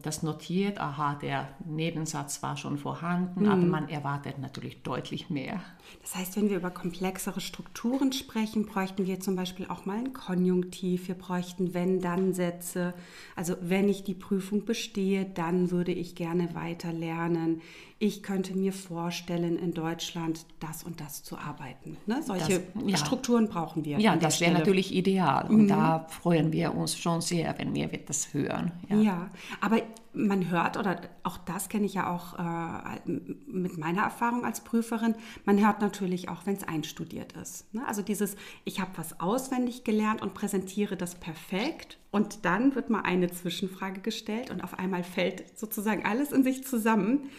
das 0.01 0.23
notiert, 0.23 0.79
aha, 0.79 1.15
der 1.15 1.49
Nebensatz 1.65 2.41
war 2.41 2.57
schon 2.57 2.77
vorhanden, 2.77 3.43
mhm. 3.43 3.49
aber 3.49 3.61
man 3.61 3.89
erwartet 3.89 4.39
natürlich 4.39 4.81
deutlich 4.81 5.29
mehr. 5.29 5.59
Das 6.01 6.15
heißt, 6.15 6.37
wenn 6.37 6.49
wir 6.49 6.57
über 6.57 6.71
komplexere 6.71 7.39
Strukturen 7.39 8.13
sprechen, 8.13 8.65
bräuchten 8.65 9.05
wir 9.05 9.19
zum 9.19 9.35
Beispiel 9.35 9.67
auch 9.67 9.85
mal 9.85 9.97
ein 9.97 10.13
Konjunktiv, 10.13 11.07
wir 11.07 11.15
bräuchten 11.15 11.73
Wenn-Dann-Sätze. 11.73 12.93
Also 13.35 13.55
wenn 13.61 13.89
ich 13.89 14.03
die 14.03 14.15
Prüfung 14.15 14.65
bestehe, 14.65 15.25
dann 15.25 15.69
würde 15.69 15.91
ich 15.91 16.15
gerne 16.15 16.55
weiter 16.55 16.91
lernen 16.91 17.61
ich 18.01 18.23
könnte 18.23 18.57
mir 18.57 18.73
vorstellen, 18.73 19.59
in 19.59 19.75
Deutschland 19.75 20.47
das 20.59 20.83
und 20.83 20.99
das 20.99 21.21
zu 21.21 21.37
arbeiten. 21.37 21.97
Ne? 22.07 22.23
Solche 22.23 22.63
das, 22.73 22.83
ja. 22.87 22.97
Strukturen 22.97 23.47
brauchen 23.47 23.85
wir. 23.85 23.99
Ja, 23.99 24.15
das 24.15 24.41
wäre 24.41 24.53
natürlich 24.53 24.91
ideal. 24.91 25.47
Und 25.47 25.63
mhm. 25.63 25.67
da 25.67 26.07
freuen 26.09 26.51
wir 26.51 26.73
uns 26.73 26.97
schon 26.97 27.21
sehr, 27.21 27.53
wenn 27.59 27.75
wir 27.75 27.87
das 28.07 28.33
hören. 28.33 28.71
Ja, 28.89 28.95
ja 28.97 29.29
aber 29.61 29.83
man 30.13 30.49
hört, 30.49 30.77
oder 30.77 30.99
auch 31.21 31.37
das 31.37 31.69
kenne 31.69 31.85
ich 31.85 31.93
ja 31.93 32.11
auch 32.11 32.39
äh, 32.39 32.99
mit 33.05 33.77
meiner 33.77 34.01
Erfahrung 34.01 34.45
als 34.45 34.61
Prüferin, 34.61 35.13
man 35.45 35.63
hört 35.63 35.79
natürlich 35.79 36.27
auch, 36.27 36.47
wenn 36.47 36.55
es 36.55 36.63
einstudiert 36.63 37.33
ist. 37.33 37.71
Ne? 37.71 37.87
Also 37.87 38.01
dieses, 38.01 38.35
ich 38.65 38.81
habe 38.81 38.89
was 38.95 39.19
auswendig 39.19 39.83
gelernt 39.83 40.23
und 40.23 40.33
präsentiere 40.33 40.97
das 40.97 41.13
perfekt 41.13 41.99
und 42.09 42.45
dann 42.45 42.73
wird 42.73 42.89
mal 42.89 43.01
eine 43.01 43.29
Zwischenfrage 43.29 44.01
gestellt 44.01 44.49
und 44.49 44.63
auf 44.63 44.79
einmal 44.79 45.03
fällt 45.03 45.57
sozusagen 45.57 46.03
alles 46.03 46.31
in 46.31 46.43
sich 46.43 46.65
zusammen 46.65 47.29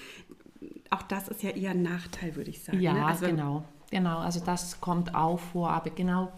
auch 0.92 1.02
das 1.02 1.28
ist 1.28 1.42
ja 1.42 1.50
eher 1.50 1.70
ein 1.70 1.82
Nachteil, 1.82 2.37
würde 2.37 2.50
ich 2.50 2.62
sagen. 2.62 2.80
Ja, 2.80 2.92
ne? 2.92 3.06
also, 3.06 3.26
genau. 3.26 3.64
genau, 3.90 4.18
also 4.18 4.40
das 4.44 4.80
kommt 4.80 5.14
auch 5.14 5.38
vor, 5.38 5.70
aber 5.70 5.90
genau 5.90 6.32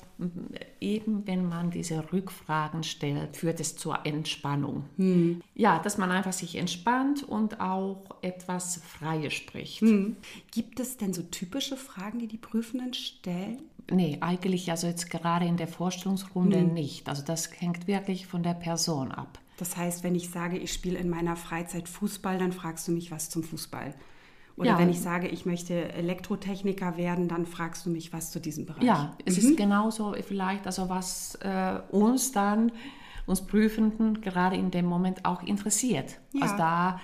eben 0.81 1.27
wenn 1.27 1.49
man 1.49 1.71
diese 1.71 2.13
Rückfragen 2.13 2.85
stellt, 2.85 3.37
führt 3.37 3.59
es 3.61 3.77
zur 3.77 4.07
Entspannung. 4.07 4.85
Hm. 4.97 5.43
Ja, 5.55 5.79
dass 5.81 5.99
man 5.99 6.11
einfach 6.13 6.33
sich 6.33 6.57
entspannt 6.57 7.23
und 7.25 7.61
auch 7.61 8.05
etwas 8.23 8.81
Freies 8.85 9.35
spricht. 9.35 9.81
Hm. 9.81 10.17
Gibt 10.53 10.79
es 10.79 10.97
denn 10.97 11.13
so 11.13 11.23
typische 11.23 11.77
Fragen, 11.77 12.21
die 12.21 12.29
die 12.29 12.39
Prüfenden 12.39 12.95
stellen? 12.95 13.63
Nee, 13.91 14.19
eigentlich 14.21 14.71
also 14.71 14.87
jetzt 14.87 15.11
gerade 15.11 15.47
in 15.47 15.57
der 15.57 15.69
Vorstellungsrunde 15.69 16.61
hm. 16.61 16.73
nicht. 16.73 17.09
Also 17.09 17.23
das 17.25 17.51
hängt 17.61 17.87
wirklich 17.87 18.27
von 18.27 18.43
der 18.43 18.55
Person 18.55 19.11
ab. 19.11 19.41
Das 19.57 19.77
heißt, 19.77 20.03
wenn 20.05 20.15
ich 20.15 20.31
sage, 20.31 20.59
ich 20.59 20.73
spiele 20.73 20.99
in 20.99 21.09
meiner 21.09 21.37
Freizeit 21.37 21.89
Fußball, 21.89 22.39
dann 22.39 22.53
fragst 22.53 22.89
du 22.89 22.93
mich 22.93 23.11
was 23.11 23.31
zum 23.31 23.43
Fußball. 23.43 23.95
Oder 24.57 24.71
ja. 24.71 24.79
wenn 24.79 24.89
ich 24.89 25.01
sage, 25.01 25.27
ich 25.27 25.47
möchte 25.47 25.93
Elektrotechniker 25.93 26.97
werden, 26.97 27.27
dann 27.27 27.45
fragst 27.45 27.87
du 27.87 27.91
mich 27.91 28.13
was 28.13 28.31
zu 28.31 28.41
diesem 28.41 28.67
Bereich. 28.67 28.85
Ja, 28.85 29.17
es 29.25 29.43
mhm. 29.43 29.51
ist 29.51 29.57
genauso 29.57 30.15
vielleicht, 30.27 30.67
also 30.67 30.89
was 30.89 31.35
äh, 31.37 31.81
uns 31.91 32.31
dann, 32.31 32.71
uns 33.27 33.43
Prüfenden 33.43 34.21
gerade 34.21 34.57
in 34.57 34.71
dem 34.71 34.87
Moment 34.87 35.25
auch 35.25 35.43
interessiert. 35.43 36.21
Ja. 36.33 36.43
Also 36.43 36.57
da 36.57 37.01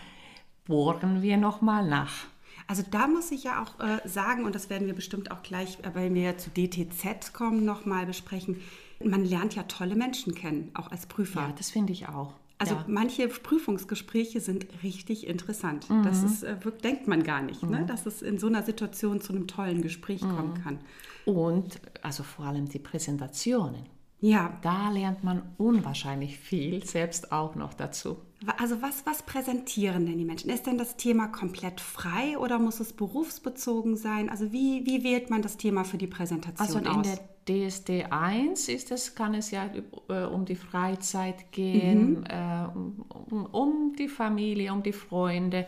bohren 0.65 1.23
wir 1.23 1.37
nochmal 1.39 1.89
nach. 1.89 2.27
Also 2.69 2.85
da 2.89 3.09
muss 3.09 3.33
ich 3.33 3.43
ja 3.43 3.63
auch 3.63 3.81
äh, 3.81 4.07
sagen, 4.09 4.45
und 4.45 4.55
das 4.55 4.71
werden 4.71 4.87
wir 4.87 4.95
bestimmt 4.95 5.33
auch 5.33 5.43
gleich, 5.43 5.79
äh, 5.81 5.91
wenn 5.95 6.15
wir 6.15 6.39
zu 6.39 6.51
DTZ 6.51 7.33
kommen, 7.33 7.65
nochmal 7.65 8.07
besprechen, 8.07 8.61
man 9.03 9.25
lernt 9.25 9.57
ja 9.57 9.65
tolle 9.65 9.97
Menschen 9.97 10.37
kennen, 10.37 10.71
auch 10.75 10.91
als 10.93 11.07
Prüfer. 11.07 11.41
Ja, 11.41 11.55
das 11.57 11.71
finde 11.71 11.93
ich 11.93 12.09
auch. 12.09 12.35
Also 12.61 12.75
ja. 12.75 12.85
manche 12.89 13.27
Prüfungsgespräche 13.27 14.39
sind 14.39 14.67
richtig 14.83 15.27
interessant. 15.27 15.89
Mhm. 15.89 16.03
Das 16.03 16.23
ist, 16.23 16.43
äh, 16.43 16.57
denkt 16.85 17.09
man 17.09 17.23
gar 17.23 17.41
nicht, 17.41 17.63
ne? 17.63 17.69
mhm. 17.69 17.75
ne? 17.75 17.87
dass 17.87 18.05
es 18.05 18.21
in 18.21 18.39
so 18.39 18.49
einer 18.49 18.63
Situation 18.63 19.23
zu 19.23 19.33
einem 19.33 19.47
tollen 19.47 19.81
Gespräch 19.81 20.21
mhm. 20.21 20.37
kommen 20.37 20.55
kann. 20.63 20.79
Und 21.25 21.81
also 22.03 22.23
vor 22.23 22.45
allem 22.45 22.69
die 22.69 22.79
Präsentationen. 22.79 23.87
Ja. 24.21 24.59
Da 24.61 24.91
lernt 24.91 25.25
man 25.25 25.41
unwahrscheinlich 25.57 26.39
viel, 26.39 26.85
selbst 26.85 27.33
auch 27.33 27.55
noch 27.55 27.73
dazu. 27.73 28.19
Also 28.59 28.83
was, 28.83 29.07
was 29.07 29.23
präsentieren 29.23 30.05
denn 30.05 30.19
die 30.19 30.27
Menschen? 30.27 30.51
Ist 30.51 30.67
denn 30.67 30.77
das 30.77 30.97
Thema 30.97 31.29
komplett 31.29 31.81
frei 31.81 32.37
oder 32.39 32.59
muss 32.59 32.79
es 32.81 32.93
berufsbezogen 32.93 33.97
sein? 33.97 34.29
Also 34.29 34.53
wie, 34.53 34.85
wie 34.85 35.03
wählt 35.03 35.31
man 35.31 35.41
das 35.41 35.57
Thema 35.57 35.85
für 35.85 35.97
die 35.97 36.07
Präsentation 36.07 36.87
also 36.87 36.91
in 36.91 37.01
aus? 37.01 37.07
der 37.07 37.19
DSD 37.51 38.05
1 38.11 38.69
ist 38.69 38.93
es, 38.93 39.15
kann 39.15 39.35
es 39.35 39.51
ja 39.51 39.69
äh, 40.09 40.25
um 40.25 40.45
die 40.45 40.55
Freizeit 40.55 41.51
gehen, 41.51 42.21
mhm. 42.21 42.25
äh, 42.29 43.35
um, 43.35 43.47
um, 43.47 43.93
die 43.99 44.09
Familie, 44.09 44.73
um 44.73 44.83
die 44.83 44.93
Freunde. 44.93 45.67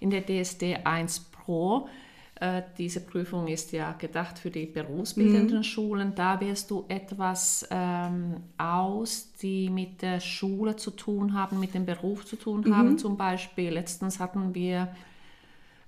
In 0.00 0.10
der 0.10 0.22
DSD 0.26 0.78
1 0.82 1.30
Pro, 1.30 1.86
äh, 2.40 2.62
diese 2.78 3.00
Prüfung 3.00 3.46
ist 3.46 3.70
ja 3.70 3.92
gedacht 3.92 4.38
für 4.38 4.50
die 4.50 4.66
berufsbildenden 4.66 5.58
mhm. 5.58 5.62
Schulen, 5.62 6.14
da 6.16 6.40
wirst 6.40 6.70
du 6.70 6.84
etwas 6.88 7.68
ähm, 7.70 8.36
aus, 8.58 9.32
die 9.40 9.70
mit 9.70 10.02
der 10.02 10.20
Schule 10.20 10.74
zu 10.76 10.90
tun 10.90 11.34
haben, 11.34 11.60
mit 11.60 11.74
dem 11.74 11.86
Beruf 11.86 12.24
zu 12.24 12.36
tun 12.36 12.62
mhm. 12.66 12.76
haben. 12.76 12.98
Zum 12.98 13.16
Beispiel, 13.16 13.70
letztens 13.70 14.18
hatten 14.18 14.54
wir 14.54 14.88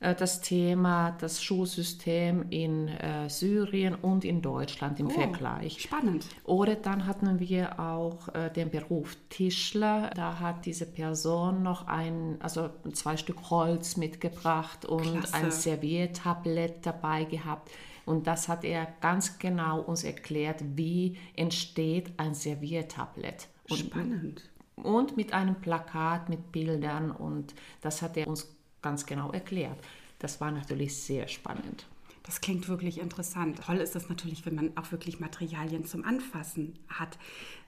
das 0.02 0.40
Thema 0.40 1.12
das 1.20 1.42
Schulsystem 1.42 2.46
in 2.50 2.88
äh, 2.88 3.30
Syrien 3.30 3.94
und 3.94 4.24
in 4.24 4.42
Deutschland 4.42 4.98
im 4.98 5.06
oh, 5.06 5.10
Vergleich. 5.10 5.82
Spannend. 5.82 6.26
Oder 6.44 6.74
dann 6.74 7.06
hatten 7.06 7.38
wir 7.38 7.78
auch 7.78 8.28
äh, 8.34 8.50
den 8.50 8.70
Beruf 8.70 9.16
Tischler. 9.30 10.10
Da 10.14 10.40
hat 10.40 10.66
diese 10.66 10.86
Person 10.86 11.62
noch 11.62 11.86
ein, 11.86 12.36
also 12.40 12.70
zwei 12.92 13.16
Stück 13.16 13.50
Holz 13.50 13.96
mitgebracht 13.96 14.84
und 14.84 15.20
Klasse. 15.20 15.34
ein 15.34 15.50
Serviertablett 15.52 16.84
dabei 16.84 17.24
gehabt. 17.24 17.70
Und 18.04 18.26
das 18.26 18.48
hat 18.48 18.64
er 18.64 18.88
ganz 19.00 19.38
genau 19.38 19.80
uns 19.80 20.02
erklärt, 20.02 20.64
wie 20.74 21.16
entsteht 21.36 22.12
ein 22.16 22.34
Serviertablett. 22.34 23.46
Und, 23.70 23.78
Spannend. 23.78 24.50
Und 24.74 25.16
mit 25.16 25.32
einem 25.32 25.54
Plakat 25.60 26.28
mit 26.28 26.50
Bildern 26.50 27.12
und 27.12 27.54
das 27.80 28.02
hat 28.02 28.16
er 28.16 28.26
uns 28.26 28.48
ganz 28.82 29.06
genau 29.06 29.30
erklärt. 29.32 29.78
Das 30.18 30.40
war 30.40 30.50
natürlich 30.50 30.96
sehr 30.96 31.28
spannend. 31.28 31.86
Das 32.24 32.40
klingt 32.40 32.68
wirklich 32.68 32.98
interessant. 32.98 33.60
Toll 33.64 33.78
ist 33.78 33.96
es 33.96 34.08
natürlich, 34.08 34.46
wenn 34.46 34.54
man 34.54 34.76
auch 34.76 34.92
wirklich 34.92 35.18
Materialien 35.18 35.84
zum 35.84 36.04
Anfassen 36.04 36.78
hat. 36.88 37.18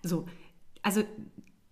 So, 0.02 0.26
also 0.82 1.02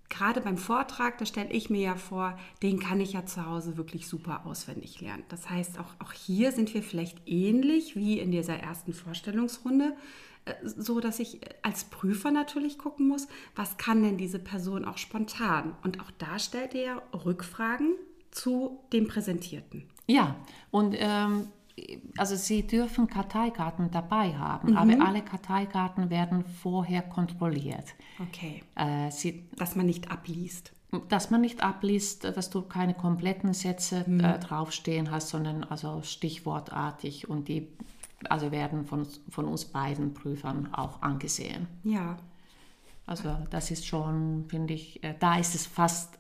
gerade 0.08 0.40
beim 0.40 0.58
Vortrag, 0.58 1.18
da 1.18 1.26
stelle 1.26 1.50
ich 1.52 1.70
mir 1.70 1.80
ja 1.80 1.96
vor, 1.96 2.38
den 2.62 2.80
kann 2.80 3.00
ich 3.00 3.12
ja 3.12 3.24
zu 3.24 3.46
Hause 3.46 3.76
wirklich 3.76 4.08
super 4.08 4.44
auswendig 4.46 5.00
lernen. 5.00 5.24
Das 5.28 5.48
heißt, 5.48 5.78
auch, 5.78 5.94
auch 6.00 6.12
hier 6.12 6.52
sind 6.52 6.74
wir 6.74 6.82
vielleicht 6.82 7.18
ähnlich 7.26 7.94
wie 7.94 8.18
in 8.18 8.30
dieser 8.32 8.56
ersten 8.56 8.92
Vorstellungsrunde, 8.92 9.96
äh, 10.44 10.54
so 10.64 11.00
dass 11.00 11.18
ich 11.20 11.40
als 11.62 11.84
Prüfer 11.84 12.30
natürlich 12.30 12.78
gucken 12.78 13.06
muss, 13.08 13.28
was 13.54 13.76
kann 13.78 14.02
denn 14.02 14.18
diese 14.18 14.38
Person 14.38 14.84
auch 14.84 14.98
spontan? 14.98 15.76
Und 15.82 16.00
auch 16.00 16.10
da 16.18 16.38
stellt 16.38 16.74
ihr 16.74 17.00
Rückfragen 17.24 17.94
zu 18.32 18.80
dem 18.92 19.06
Präsentierten. 19.06 19.88
Ja, 20.08 20.34
und 20.70 20.96
ähm, 20.98 21.46
also 22.16 22.36
Sie 22.36 22.66
dürfen 22.66 23.06
Karteikarten 23.06 23.90
dabei 23.90 24.34
haben, 24.34 24.70
mhm. 24.70 24.76
aber 24.76 25.06
alle 25.06 25.22
Karteikarten 25.22 26.10
werden 26.10 26.44
vorher 26.44 27.02
kontrolliert. 27.02 27.94
Okay. 28.20 28.62
Äh, 28.74 29.10
Sie, 29.10 29.44
dass 29.56 29.76
man 29.76 29.86
nicht 29.86 30.10
abliest. 30.10 30.72
Dass 31.08 31.30
man 31.30 31.40
nicht 31.40 31.62
abliest, 31.62 32.24
dass 32.24 32.50
du 32.50 32.62
keine 32.62 32.94
kompletten 32.94 33.54
Sätze 33.54 34.04
mhm. 34.06 34.20
äh, 34.20 34.38
draufstehen 34.38 35.10
hast, 35.10 35.28
sondern 35.30 35.64
also 35.64 36.02
stichwortartig 36.02 37.28
und 37.30 37.48
die 37.48 37.68
also 38.28 38.52
werden 38.52 38.84
von, 38.84 39.06
von 39.30 39.46
uns 39.46 39.64
beiden 39.64 40.14
Prüfern 40.14 40.72
auch 40.72 41.02
angesehen. 41.02 41.66
Ja. 41.84 42.18
Also 43.06 43.36
das 43.50 43.70
ist 43.70 43.86
schon, 43.86 44.44
finde 44.48 44.74
ich, 44.74 45.02
äh, 45.02 45.14
da 45.18 45.38
ist 45.38 45.54
es 45.54 45.66
fast 45.66 46.18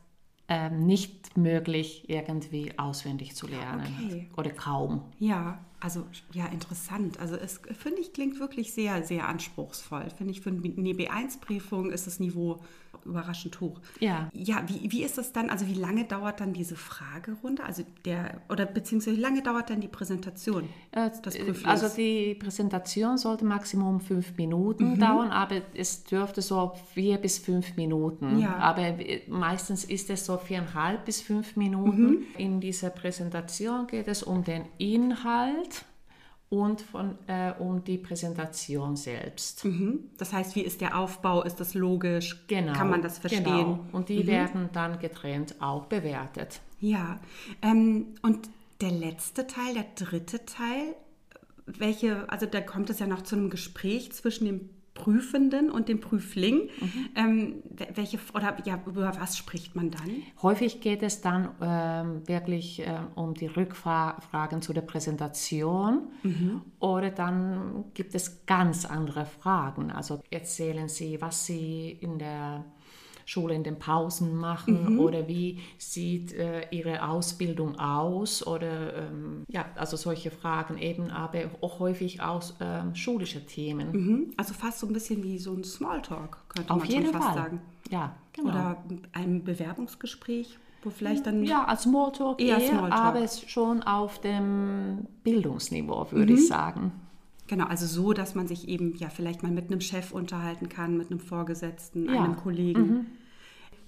ähm, 0.48 0.86
nicht 0.86 1.36
möglich, 1.36 2.08
irgendwie 2.08 2.76
auswendig 2.78 3.34
zu 3.34 3.46
lernen. 3.46 3.86
Okay. 4.06 4.28
Oder 4.36 4.50
kaum. 4.50 5.02
Ja, 5.18 5.60
also 5.80 6.04
ja, 6.32 6.46
interessant. 6.46 7.18
Also 7.18 7.36
es 7.36 7.60
finde 7.78 8.00
ich 8.00 8.12
klingt 8.12 8.38
wirklich 8.38 8.72
sehr, 8.72 9.02
sehr 9.04 9.28
anspruchsvoll. 9.28 10.08
Finde 10.16 10.32
ich 10.32 10.40
für 10.40 10.50
eine 10.50 10.60
B1-Prüfung 10.60 11.90
ist 11.90 12.06
das 12.06 12.20
Niveau 12.20 12.60
überraschend 13.04 13.60
hoch. 13.60 13.80
Ja. 14.00 14.30
Ja, 14.32 14.62
wie, 14.66 14.90
wie 14.92 15.02
ist 15.02 15.18
das 15.18 15.32
dann? 15.32 15.50
Also 15.50 15.66
wie 15.66 15.74
lange 15.74 16.04
dauert 16.04 16.40
dann 16.40 16.52
diese 16.52 16.76
Fragerunde? 16.76 17.64
Also 17.64 17.84
der, 18.04 18.40
oder 18.48 18.66
beziehungsweise 18.66 19.16
wie 19.16 19.20
lange 19.20 19.42
dauert 19.42 19.70
dann 19.70 19.80
die 19.80 19.88
Präsentation 19.88 20.68
äh, 20.92 21.10
des 21.24 21.64
Also 21.64 21.88
die 21.88 22.34
Präsentation 22.34 23.18
sollte 23.18 23.44
maximum 23.44 24.00
fünf 24.00 24.36
Minuten 24.36 24.92
mhm. 24.92 25.00
dauern, 25.00 25.30
aber 25.30 25.62
es 25.74 26.04
dürfte 26.04 26.42
so 26.42 26.72
vier 26.94 27.18
bis 27.18 27.38
fünf 27.38 27.76
Minuten. 27.76 28.38
Ja. 28.38 28.56
Aber 28.56 28.94
meistens 29.28 29.84
ist 29.84 30.10
es 30.10 30.26
so 30.26 30.36
viereinhalb 30.36 31.04
bis 31.04 31.20
fünf 31.20 31.56
Minuten. 31.56 32.10
Mhm. 32.10 32.26
In 32.38 32.60
dieser 32.60 32.90
Präsentation 32.90 33.86
geht 33.86 34.08
es 34.08 34.22
um 34.22 34.44
den 34.44 34.64
Inhalt 34.78 35.84
und 36.52 36.82
von, 36.82 37.16
äh, 37.28 37.54
um 37.58 37.82
die 37.82 37.96
Präsentation 37.96 38.94
selbst. 38.94 39.64
Mhm. 39.64 40.10
Das 40.18 40.34
heißt, 40.34 40.54
wie 40.54 40.60
ist 40.60 40.82
der 40.82 40.98
Aufbau? 40.98 41.42
Ist 41.44 41.60
das 41.60 41.72
logisch? 41.72 42.44
Genau, 42.46 42.74
Kann 42.74 42.90
man 42.90 43.00
das 43.00 43.18
verstehen? 43.18 43.44
Genau. 43.44 43.86
Und 43.92 44.10
die 44.10 44.22
mhm. 44.22 44.26
werden 44.26 44.68
dann 44.74 44.98
getrennt 44.98 45.54
auch 45.62 45.86
bewertet. 45.86 46.60
Ja. 46.78 47.20
Ähm, 47.62 48.08
und 48.20 48.50
der 48.82 48.90
letzte 48.90 49.46
Teil, 49.46 49.72
der 49.72 49.86
dritte 49.94 50.44
Teil, 50.44 50.94
welche, 51.64 52.28
also 52.30 52.44
da 52.44 52.60
kommt 52.60 52.90
es 52.90 52.98
ja 52.98 53.06
noch 53.06 53.22
zu 53.22 53.34
einem 53.34 53.48
Gespräch 53.48 54.12
zwischen 54.12 54.44
dem 54.44 54.68
Prüfenden 54.94 55.70
und 55.70 55.88
dem 55.88 56.00
Prüfling. 56.00 56.68
Mhm. 56.80 57.08
Ähm, 57.14 57.62
welche 57.94 58.18
oder 58.34 58.56
ja, 58.64 58.80
über 58.86 59.12
was 59.18 59.38
spricht 59.38 59.74
man 59.74 59.90
dann? 59.90 60.22
Häufig 60.42 60.80
geht 60.80 61.02
es 61.02 61.20
dann 61.20 61.50
ähm, 61.60 62.28
wirklich 62.28 62.80
äh, 62.80 62.98
um 63.14 63.34
die 63.34 63.46
Rückfragen 63.46 64.60
zu 64.60 64.72
der 64.72 64.82
Präsentation 64.82 66.08
mhm. 66.22 66.62
oder 66.78 67.10
dann 67.10 67.84
gibt 67.94 68.14
es 68.14 68.44
ganz 68.46 68.84
andere 68.84 69.24
Fragen. 69.24 69.90
Also 69.90 70.20
erzählen 70.30 70.88
Sie, 70.88 71.20
was 71.20 71.46
Sie 71.46 71.90
in 71.90 72.18
der 72.18 72.64
Schule 73.26 73.54
in 73.54 73.62
den 73.62 73.78
Pausen 73.78 74.36
machen 74.36 74.94
mhm. 74.94 75.00
oder 75.00 75.28
wie 75.28 75.60
sieht 75.78 76.32
äh, 76.32 76.66
ihre 76.70 77.08
Ausbildung 77.08 77.78
aus 77.78 78.46
oder 78.46 78.96
ähm, 78.96 79.44
ja, 79.48 79.66
also 79.76 79.96
solche 79.96 80.30
Fragen 80.30 80.78
eben, 80.78 81.10
aber 81.10 81.42
auch 81.60 81.78
häufig 81.78 82.20
aus 82.22 82.54
ähm, 82.60 82.94
schulische 82.94 83.44
Themen. 83.46 83.92
Mhm. 83.92 84.30
Also 84.36 84.54
fast 84.54 84.80
so 84.80 84.86
ein 84.86 84.92
bisschen 84.92 85.22
wie 85.22 85.38
so 85.38 85.52
ein 85.52 85.64
Smalltalk, 85.64 86.38
könnte 86.48 86.72
Auf 86.72 86.80
man 86.80 86.88
jeden 86.88 87.04
schon 87.04 87.12
fast 87.12 87.26
Fall. 87.26 87.34
sagen. 87.34 87.60
Ja, 87.90 88.14
genau. 88.32 88.50
Oder 88.50 88.84
ein 89.12 89.44
Bewerbungsgespräch. 89.44 90.58
Wo 90.84 90.90
vielleicht 90.90 91.26
dann 91.26 91.44
ja, 91.44 91.64
als 91.64 91.82
Smalltalk 91.82 92.40
eher, 92.40 92.58
eher 92.58 92.68
Smalltalk. 92.68 92.92
aber 92.92 93.28
schon 93.28 93.82
auf 93.84 94.20
dem 94.20 95.06
Bildungsniveau, 95.22 96.10
würde 96.10 96.32
mhm. 96.32 96.38
ich 96.38 96.48
sagen. 96.48 96.92
Genau, 97.52 97.66
also 97.66 97.84
so, 97.84 98.14
dass 98.14 98.34
man 98.34 98.48
sich 98.48 98.66
eben 98.66 98.96
ja 98.96 99.10
vielleicht 99.10 99.42
mal 99.42 99.52
mit 99.52 99.70
einem 99.70 99.82
Chef 99.82 100.12
unterhalten 100.12 100.70
kann, 100.70 100.96
mit 100.96 101.10
einem 101.10 101.20
Vorgesetzten, 101.20 102.06
ja. 102.06 102.22
einem 102.22 102.34
Kollegen. 102.34 102.80
Mhm. 102.80 103.06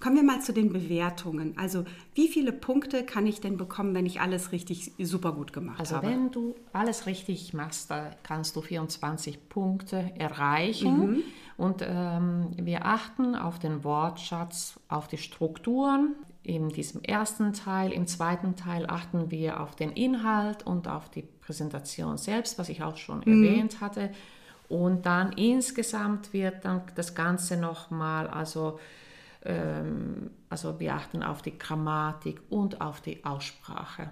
Kommen 0.00 0.16
wir 0.16 0.23
mal 0.23 0.42
zu 0.42 0.52
den 0.52 0.71
Bewertungen. 0.71 1.56
Also 1.56 1.87
wie 2.14 2.28
viele 2.28 2.52
Punkte 2.52 3.04
kann 3.04 3.26
ich 3.26 3.40
denn 3.40 3.56
bekommen, 3.56 3.94
wenn 3.94 4.04
ich 4.04 4.21
alles 4.21 4.52
richtig 4.52 4.92
super 4.99 5.33
gut 5.33 5.54
gemacht 5.54 5.80
also 5.80 5.97
habe? 5.97 6.09
Also 6.09 6.18
wenn 6.18 6.30
du 6.30 6.54
alles 6.75 7.06
richtig 7.06 7.54
machst, 7.54 7.90
da 7.90 8.11
kannst 8.23 8.54
du 8.54 8.61
24 8.61 9.49
Punkte 9.49 10.12
erreichen. 10.18 10.99
Mhm. 10.99 11.23
Und 11.56 11.83
ähm, 11.88 12.49
wir 12.56 12.85
achten 12.85 13.35
auf 13.35 13.59
den 13.59 13.83
Wortschatz, 13.83 14.78
auf 14.88 15.09
die 15.09 15.16
Strukturen. 15.16 16.14
In 16.44 16.68
diesem 16.68 17.02
ersten 17.02 17.54
Teil, 17.54 17.90
im 17.90 18.06
zweiten 18.06 18.54
Teil 18.54 18.86
achten 18.86 19.30
wir 19.30 19.60
auf 19.60 19.76
den 19.76 19.90
Inhalt 19.92 20.66
und 20.66 20.88
auf 20.88 21.08
die 21.08 21.22
Präsentation 21.22 22.18
selbst, 22.18 22.58
was 22.58 22.68
ich 22.68 22.82
auch 22.82 22.98
schon 22.98 23.22
mhm. 23.24 23.44
erwähnt 23.44 23.80
hatte. 23.80 24.10
Und 24.68 25.06
dann 25.06 25.32
insgesamt 25.32 26.34
wird 26.34 26.64
dann 26.66 26.82
das 26.96 27.14
Ganze 27.14 27.56
nochmal, 27.56 28.28
also, 28.28 28.78
ähm, 29.42 30.30
also 30.50 30.78
wir 30.78 30.94
achten 30.94 31.22
auf 31.22 31.40
die 31.40 31.56
Grammatik 31.58 32.42
und 32.50 32.82
auf 32.82 33.00
die 33.00 33.24
Aussprache. 33.24 34.10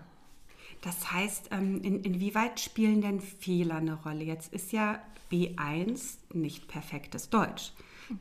Das 0.80 1.12
heißt, 1.12 1.50
ähm, 1.52 1.82
in, 1.82 2.00
inwieweit 2.00 2.60
spielen 2.60 3.02
denn 3.02 3.20
Fehler 3.20 3.76
eine 3.76 3.94
Rolle? 4.02 4.24
Jetzt 4.24 4.54
ist 4.54 4.72
ja 4.72 5.00
B1 5.30 6.16
nicht 6.32 6.66
perfektes 6.66 7.28
Deutsch. 7.28 7.72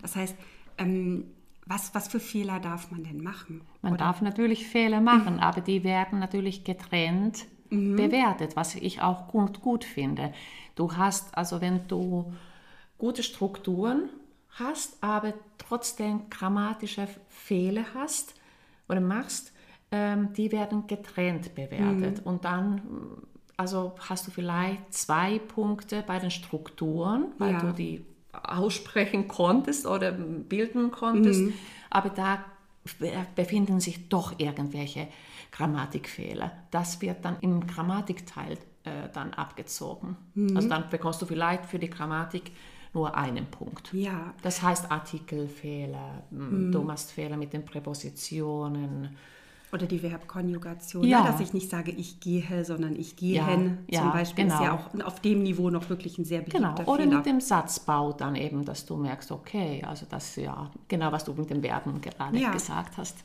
Das 0.01 0.15
heißt, 0.17 0.35
ähm, 0.77 1.25
was, 1.65 1.93
was 1.93 2.07
für 2.07 2.19
Fehler 2.19 2.59
darf 2.59 2.91
man 2.91 3.03
denn 3.03 3.23
machen? 3.23 3.61
Man 3.81 3.93
oder? 3.93 4.05
darf 4.05 4.21
natürlich 4.21 4.67
Fehler 4.67 5.01
machen, 5.01 5.39
aber 5.39 5.61
die 5.61 5.83
werden 5.83 6.19
natürlich 6.19 6.63
getrennt 6.63 7.45
mhm. 7.69 7.95
bewertet, 7.95 8.55
was 8.55 8.75
ich 8.75 9.01
auch 9.01 9.27
gut, 9.27 9.61
gut 9.61 9.83
finde. 9.83 10.33
Du 10.75 10.95
hast, 10.95 11.37
also 11.37 11.61
wenn 11.61 11.87
du 11.87 12.33
gute 12.97 13.23
Strukturen 13.23 14.09
hast, 14.49 15.01
aber 15.01 15.33
trotzdem 15.57 16.29
grammatische 16.29 17.07
Fehler 17.29 17.85
hast 17.93 18.35
oder 18.89 19.01
machst, 19.01 19.53
ähm, 19.91 20.33
die 20.33 20.51
werden 20.51 20.87
getrennt 20.87 21.55
bewertet. 21.55 22.21
Mhm. 22.21 22.31
Und 22.31 22.45
dann 22.45 22.81
also 23.61 23.93
hast 24.09 24.25
du 24.25 24.31
vielleicht 24.31 24.91
zwei 24.91 25.37
Punkte 25.37 26.03
bei 26.05 26.17
den 26.17 26.31
Strukturen, 26.31 27.27
weil 27.37 27.53
ja. 27.53 27.59
du 27.59 27.71
die 27.73 28.03
aussprechen 28.33 29.27
konntest 29.27 29.85
oder 29.85 30.11
bilden 30.11 30.91
konntest, 30.91 31.41
mhm. 31.41 31.53
aber 31.89 32.09
da 32.09 32.43
befinden 33.35 33.79
sich 33.79 34.09
doch 34.09 34.39
irgendwelche 34.39 35.07
Grammatikfehler. 35.51 36.51
Das 36.71 37.01
wird 37.01 37.23
dann 37.25 37.37
im 37.41 37.67
Grammatikteil 37.67 38.57
äh, 38.83 39.09
dann 39.13 39.33
abgezogen. 39.33 40.17
Mhm. 40.33 40.55
Also 40.55 40.69
dann 40.69 40.89
bekommst 40.89 41.21
du 41.21 41.25
vielleicht 41.25 41.65
für 41.65 41.77
die 41.77 41.89
Grammatik 41.89 42.51
nur 42.93 43.15
einen 43.15 43.45
Punkt. 43.45 43.93
Ja. 43.93 44.33
Das 44.41 44.61
heißt 44.61 44.91
Artikelfehler, 44.91 46.23
mhm. 46.31 46.71
du 46.71 46.81
machst 46.81 47.11
Fehler 47.11 47.37
mit 47.37 47.53
den 47.53 47.63
Präpositionen. 47.63 49.15
Oder 49.73 49.87
die 49.87 49.99
Verbkonjugation, 49.99 51.03
ja. 51.05 51.21
Ne? 51.21 51.27
dass 51.27 51.39
ich 51.39 51.53
nicht 51.53 51.69
sage, 51.69 51.91
ich 51.91 52.19
gehe, 52.19 52.65
sondern 52.65 52.95
ich 52.95 53.15
gehe 53.15 53.37
ja, 53.37 53.47
zum 53.47 53.77
ja, 53.87 54.09
Beispiel. 54.09 54.45
Genau. 54.45 54.55
Ist 54.55 54.61
ja 54.61 54.73
auch 54.73 55.05
auf 55.05 55.21
dem 55.21 55.43
Niveau 55.43 55.69
noch 55.69 55.89
wirklich 55.89 56.17
ein 56.17 56.25
sehr 56.25 56.41
beliebter 56.41 56.73
genau. 56.75 56.91
Oder 56.91 57.03
Fehler. 57.03 57.17
mit 57.17 57.25
dem 57.25 57.39
Satzbau 57.39 58.11
dann 58.11 58.35
eben, 58.35 58.65
dass 58.65 58.85
du 58.85 58.97
merkst, 58.97 59.31
okay, 59.31 59.83
also 59.87 60.05
das 60.09 60.35
ja, 60.35 60.69
genau, 60.87 61.11
was 61.11 61.23
du 61.23 61.33
mit 61.33 61.49
den 61.49 61.61
Verben 61.61 62.01
gerade 62.01 62.37
ja. 62.37 62.51
gesagt 62.51 62.97
hast. 62.97 63.23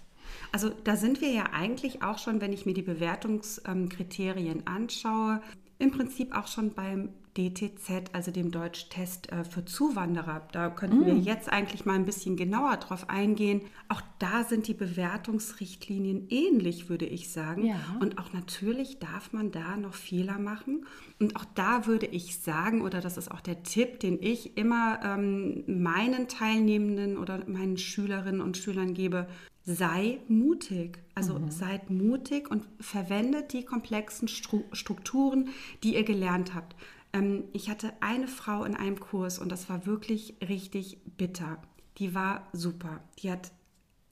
Also 0.52 0.70
da 0.84 0.96
sind 0.96 1.20
wir 1.20 1.32
ja 1.32 1.44
eigentlich 1.52 2.02
auch 2.02 2.18
schon, 2.18 2.40
wenn 2.40 2.52
ich 2.52 2.64
mir 2.64 2.74
die 2.74 2.82
Bewertungskriterien 2.82 4.66
anschaue, 4.66 5.40
im 5.78 5.90
Prinzip 5.90 6.34
auch 6.34 6.46
schon 6.46 6.72
beim 6.72 7.10
DTZ, 7.36 8.14
also 8.14 8.30
dem 8.30 8.50
Deutschtest 8.50 9.30
äh, 9.30 9.44
für 9.44 9.64
Zuwanderer. 9.64 10.48
Da 10.52 10.70
könnten 10.70 11.00
mm. 11.00 11.06
wir 11.06 11.14
jetzt 11.16 11.52
eigentlich 11.52 11.84
mal 11.84 11.94
ein 11.94 12.06
bisschen 12.06 12.36
genauer 12.36 12.78
drauf 12.78 13.10
eingehen. 13.10 13.60
Auch 13.88 14.00
da 14.18 14.44
sind 14.44 14.68
die 14.68 14.74
Bewertungsrichtlinien 14.74 16.28
ähnlich, 16.30 16.88
würde 16.88 17.04
ich 17.04 17.30
sagen. 17.30 17.66
Ja. 17.66 17.76
Und 18.00 18.18
auch 18.18 18.32
natürlich 18.32 18.98
darf 18.98 19.32
man 19.32 19.50
da 19.50 19.76
noch 19.76 19.94
Fehler 19.94 20.38
machen. 20.38 20.86
Und 21.20 21.36
auch 21.36 21.44
da 21.54 21.86
würde 21.86 22.06
ich 22.06 22.38
sagen, 22.38 22.80
oder 22.80 23.00
das 23.00 23.18
ist 23.18 23.30
auch 23.30 23.40
der 23.40 23.62
Tipp, 23.62 24.00
den 24.00 24.18
ich 24.22 24.56
immer 24.56 25.00
ähm, 25.04 25.64
meinen 25.66 26.28
Teilnehmenden 26.28 27.18
oder 27.18 27.42
meinen 27.46 27.76
Schülerinnen 27.76 28.40
und 28.40 28.56
Schülern 28.56 28.94
gebe, 28.94 29.26
sei 29.66 30.20
mutig. 30.28 30.98
Also 31.14 31.38
mhm. 31.38 31.50
seid 31.50 31.90
mutig 31.90 32.50
und 32.50 32.66
verwendet 32.80 33.52
die 33.52 33.64
komplexen 33.64 34.28
Strukturen, 34.28 35.50
die 35.82 35.96
ihr 35.96 36.04
gelernt 36.04 36.54
habt. 36.54 36.76
Ähm, 37.12 37.44
ich 37.52 37.68
hatte 37.68 37.92
eine 38.00 38.28
Frau 38.28 38.64
in 38.64 38.76
einem 38.76 39.00
Kurs 39.00 39.38
und 39.38 39.50
das 39.50 39.68
war 39.68 39.84
wirklich 39.84 40.36
richtig 40.48 40.98
bitter. 41.16 41.58
Die 41.98 42.14
war 42.14 42.48
super. 42.52 43.02
Die 43.18 43.30
hat 43.30 43.50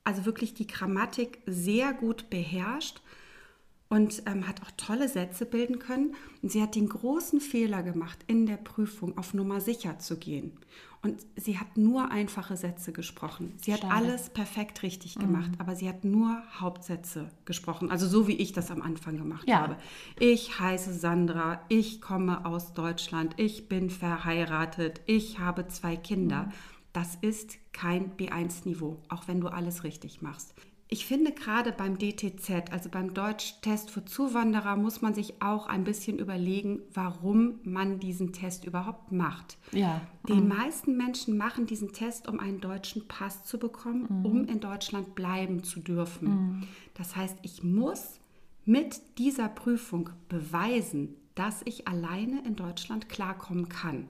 also 0.02 0.26
wirklich 0.26 0.54
die 0.54 0.66
Grammatik 0.66 1.38
sehr 1.46 1.94
gut 1.94 2.28
beherrscht 2.28 3.00
und 3.88 4.22
ähm, 4.26 4.48
hat 4.48 4.62
auch 4.62 4.70
tolle 4.76 5.08
Sätze 5.08 5.46
bilden 5.46 5.78
können. 5.78 6.14
Und 6.42 6.50
sie 6.50 6.62
hat 6.62 6.74
den 6.74 6.88
großen 6.88 7.40
Fehler 7.40 7.82
gemacht, 7.82 8.18
in 8.26 8.46
der 8.46 8.56
Prüfung 8.56 9.16
auf 9.16 9.34
Nummer 9.34 9.60
sicher 9.60 9.98
zu 9.98 10.16
gehen. 10.18 10.58
Und 11.04 11.20
sie 11.36 11.58
hat 11.58 11.76
nur 11.76 12.10
einfache 12.10 12.56
Sätze 12.56 12.90
gesprochen. 12.90 13.52
Sie 13.60 13.74
hat 13.74 13.82
Schade. 13.82 13.94
alles 13.94 14.30
perfekt 14.30 14.82
richtig 14.82 15.16
gemacht, 15.16 15.50
mhm. 15.50 15.60
aber 15.60 15.76
sie 15.76 15.86
hat 15.86 16.02
nur 16.02 16.42
Hauptsätze 16.58 17.28
gesprochen. 17.44 17.90
Also 17.90 18.08
so 18.08 18.26
wie 18.26 18.32
ich 18.32 18.52
das 18.52 18.70
am 18.70 18.80
Anfang 18.80 19.18
gemacht 19.18 19.46
ja. 19.46 19.60
habe. 19.60 19.76
Ich 20.18 20.58
heiße 20.58 20.94
Sandra, 20.94 21.60
ich 21.68 22.00
komme 22.00 22.46
aus 22.46 22.72
Deutschland, 22.72 23.34
ich 23.36 23.68
bin 23.68 23.90
verheiratet, 23.90 25.02
ich 25.04 25.38
habe 25.38 25.68
zwei 25.68 25.94
Kinder. 25.94 26.44
Mhm. 26.44 26.52
Das 26.94 27.18
ist 27.20 27.58
kein 27.72 28.16
B1-Niveau, 28.16 29.02
auch 29.10 29.28
wenn 29.28 29.42
du 29.42 29.48
alles 29.48 29.84
richtig 29.84 30.22
machst. 30.22 30.54
Ich 30.88 31.06
finde 31.06 31.32
gerade 31.32 31.72
beim 31.72 31.98
DTZ, 31.98 32.70
also 32.70 32.90
beim 32.90 33.14
Deutschtest 33.14 33.90
für 33.90 34.04
Zuwanderer, 34.04 34.76
muss 34.76 35.00
man 35.00 35.14
sich 35.14 35.42
auch 35.42 35.66
ein 35.66 35.82
bisschen 35.82 36.18
überlegen, 36.18 36.82
warum 36.92 37.58
man 37.64 38.00
diesen 38.00 38.32
Test 38.32 38.64
überhaupt 38.64 39.10
macht. 39.10 39.56
Ja. 39.72 40.02
Die 40.28 40.34
mhm. 40.34 40.48
meisten 40.48 40.96
Menschen 40.96 41.38
machen 41.38 41.66
diesen 41.66 41.92
Test, 41.92 42.28
um 42.28 42.38
einen 42.38 42.60
deutschen 42.60 43.08
Pass 43.08 43.44
zu 43.44 43.58
bekommen, 43.58 44.06
mhm. 44.08 44.26
um 44.26 44.44
in 44.44 44.60
Deutschland 44.60 45.14
bleiben 45.14 45.64
zu 45.64 45.80
dürfen. 45.80 46.28
Mhm. 46.28 46.62
Das 46.92 47.16
heißt, 47.16 47.38
ich 47.42 47.62
muss 47.62 48.20
mit 48.66 49.00
dieser 49.18 49.48
Prüfung 49.48 50.10
beweisen, 50.28 51.16
dass 51.34 51.62
ich 51.64 51.88
alleine 51.88 52.44
in 52.46 52.56
Deutschland 52.56 53.08
klarkommen 53.08 53.68
kann 53.68 54.08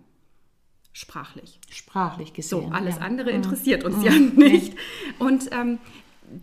sprachlich. 0.95 1.59
Sprachlich 1.71 2.33
gesehen. 2.33 2.63
So, 2.63 2.69
alles 2.69 2.97
ja. 2.97 3.03
andere 3.03 3.31
mhm. 3.31 3.37
interessiert 3.37 3.85
uns 3.85 3.97
mhm. 3.97 4.05
ja 4.05 4.13
nicht. 4.13 4.75
Und 5.19 5.51
ähm, 5.53 5.79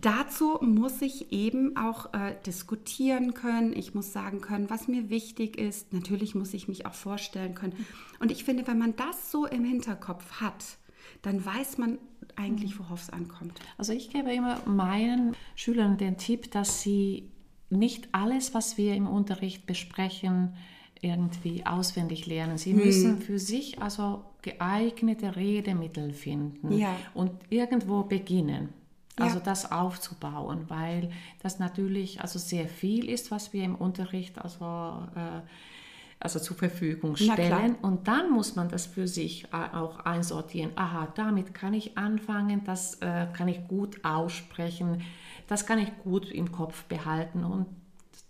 dazu 0.00 0.58
muss 0.60 1.02
ich 1.02 1.32
eben 1.32 1.76
auch 1.76 2.12
äh, 2.14 2.34
diskutieren 2.46 3.34
können. 3.34 3.72
Ich 3.76 3.94
muss 3.94 4.12
sagen 4.12 4.40
können, 4.40 4.70
was 4.70 4.88
mir 4.88 5.10
wichtig 5.10 5.58
ist. 5.58 5.92
Natürlich 5.92 6.34
muss 6.34 6.54
ich 6.54 6.68
mich 6.68 6.86
auch 6.86 6.94
vorstellen 6.94 7.54
können. 7.54 7.74
Und 8.20 8.30
ich 8.30 8.44
finde, 8.44 8.66
wenn 8.66 8.78
man 8.78 8.96
das 8.96 9.30
so 9.30 9.46
im 9.46 9.64
Hinterkopf 9.64 10.40
hat, 10.40 10.64
dann 11.22 11.44
weiß 11.44 11.78
man 11.78 11.98
eigentlich, 12.36 12.78
worauf 12.78 13.02
es 13.02 13.10
ankommt. 13.10 13.58
Also 13.78 13.92
ich 13.92 14.10
gebe 14.10 14.32
immer 14.32 14.60
meinen 14.66 15.36
Schülern 15.54 15.98
den 15.98 16.16
Tipp, 16.16 16.50
dass 16.50 16.82
sie 16.82 17.30
nicht 17.70 18.08
alles, 18.12 18.54
was 18.54 18.78
wir 18.78 18.94
im 18.94 19.06
Unterricht 19.06 19.66
besprechen, 19.66 20.54
irgendwie 21.00 21.66
auswendig 21.66 22.26
lernen. 22.26 22.58
Sie 22.58 22.72
hm. 22.72 22.84
müssen 22.84 23.18
für 23.20 23.38
sich 23.38 23.82
also 23.82 24.24
geeignete 24.42 25.36
Redemittel 25.36 26.12
finden 26.12 26.72
ja. 26.72 26.96
und 27.14 27.32
irgendwo 27.50 28.02
beginnen. 28.02 28.70
Also 29.16 29.38
ja. 29.38 29.44
das 29.44 29.70
aufzubauen, 29.70 30.64
weil 30.68 31.10
das 31.42 31.58
natürlich 31.58 32.22
also 32.22 32.38
sehr 32.38 32.66
viel 32.66 33.08
ist, 33.08 33.30
was 33.30 33.52
wir 33.52 33.62
im 33.64 33.74
Unterricht 33.74 34.38
also, 34.38 35.06
äh, 35.14 35.42
also 36.18 36.38
zur 36.38 36.56
Verfügung 36.56 37.16
stellen. 37.16 37.74
Und 37.82 38.08
dann 38.08 38.30
muss 38.30 38.56
man 38.56 38.70
das 38.70 38.86
für 38.86 39.06
sich 39.06 39.44
äh, 39.52 39.76
auch 39.76 40.00
einsortieren. 40.00 40.72
Aha, 40.76 41.12
damit 41.14 41.52
kann 41.52 41.74
ich 41.74 41.98
anfangen, 41.98 42.64
das 42.64 42.94
äh, 43.02 43.26
kann 43.34 43.48
ich 43.48 43.68
gut 43.68 44.02
aussprechen, 44.02 45.02
das 45.46 45.66
kann 45.66 45.78
ich 45.78 45.90
gut 46.02 46.30
im 46.30 46.50
Kopf 46.50 46.84
behalten 46.84 47.44
und 47.44 47.66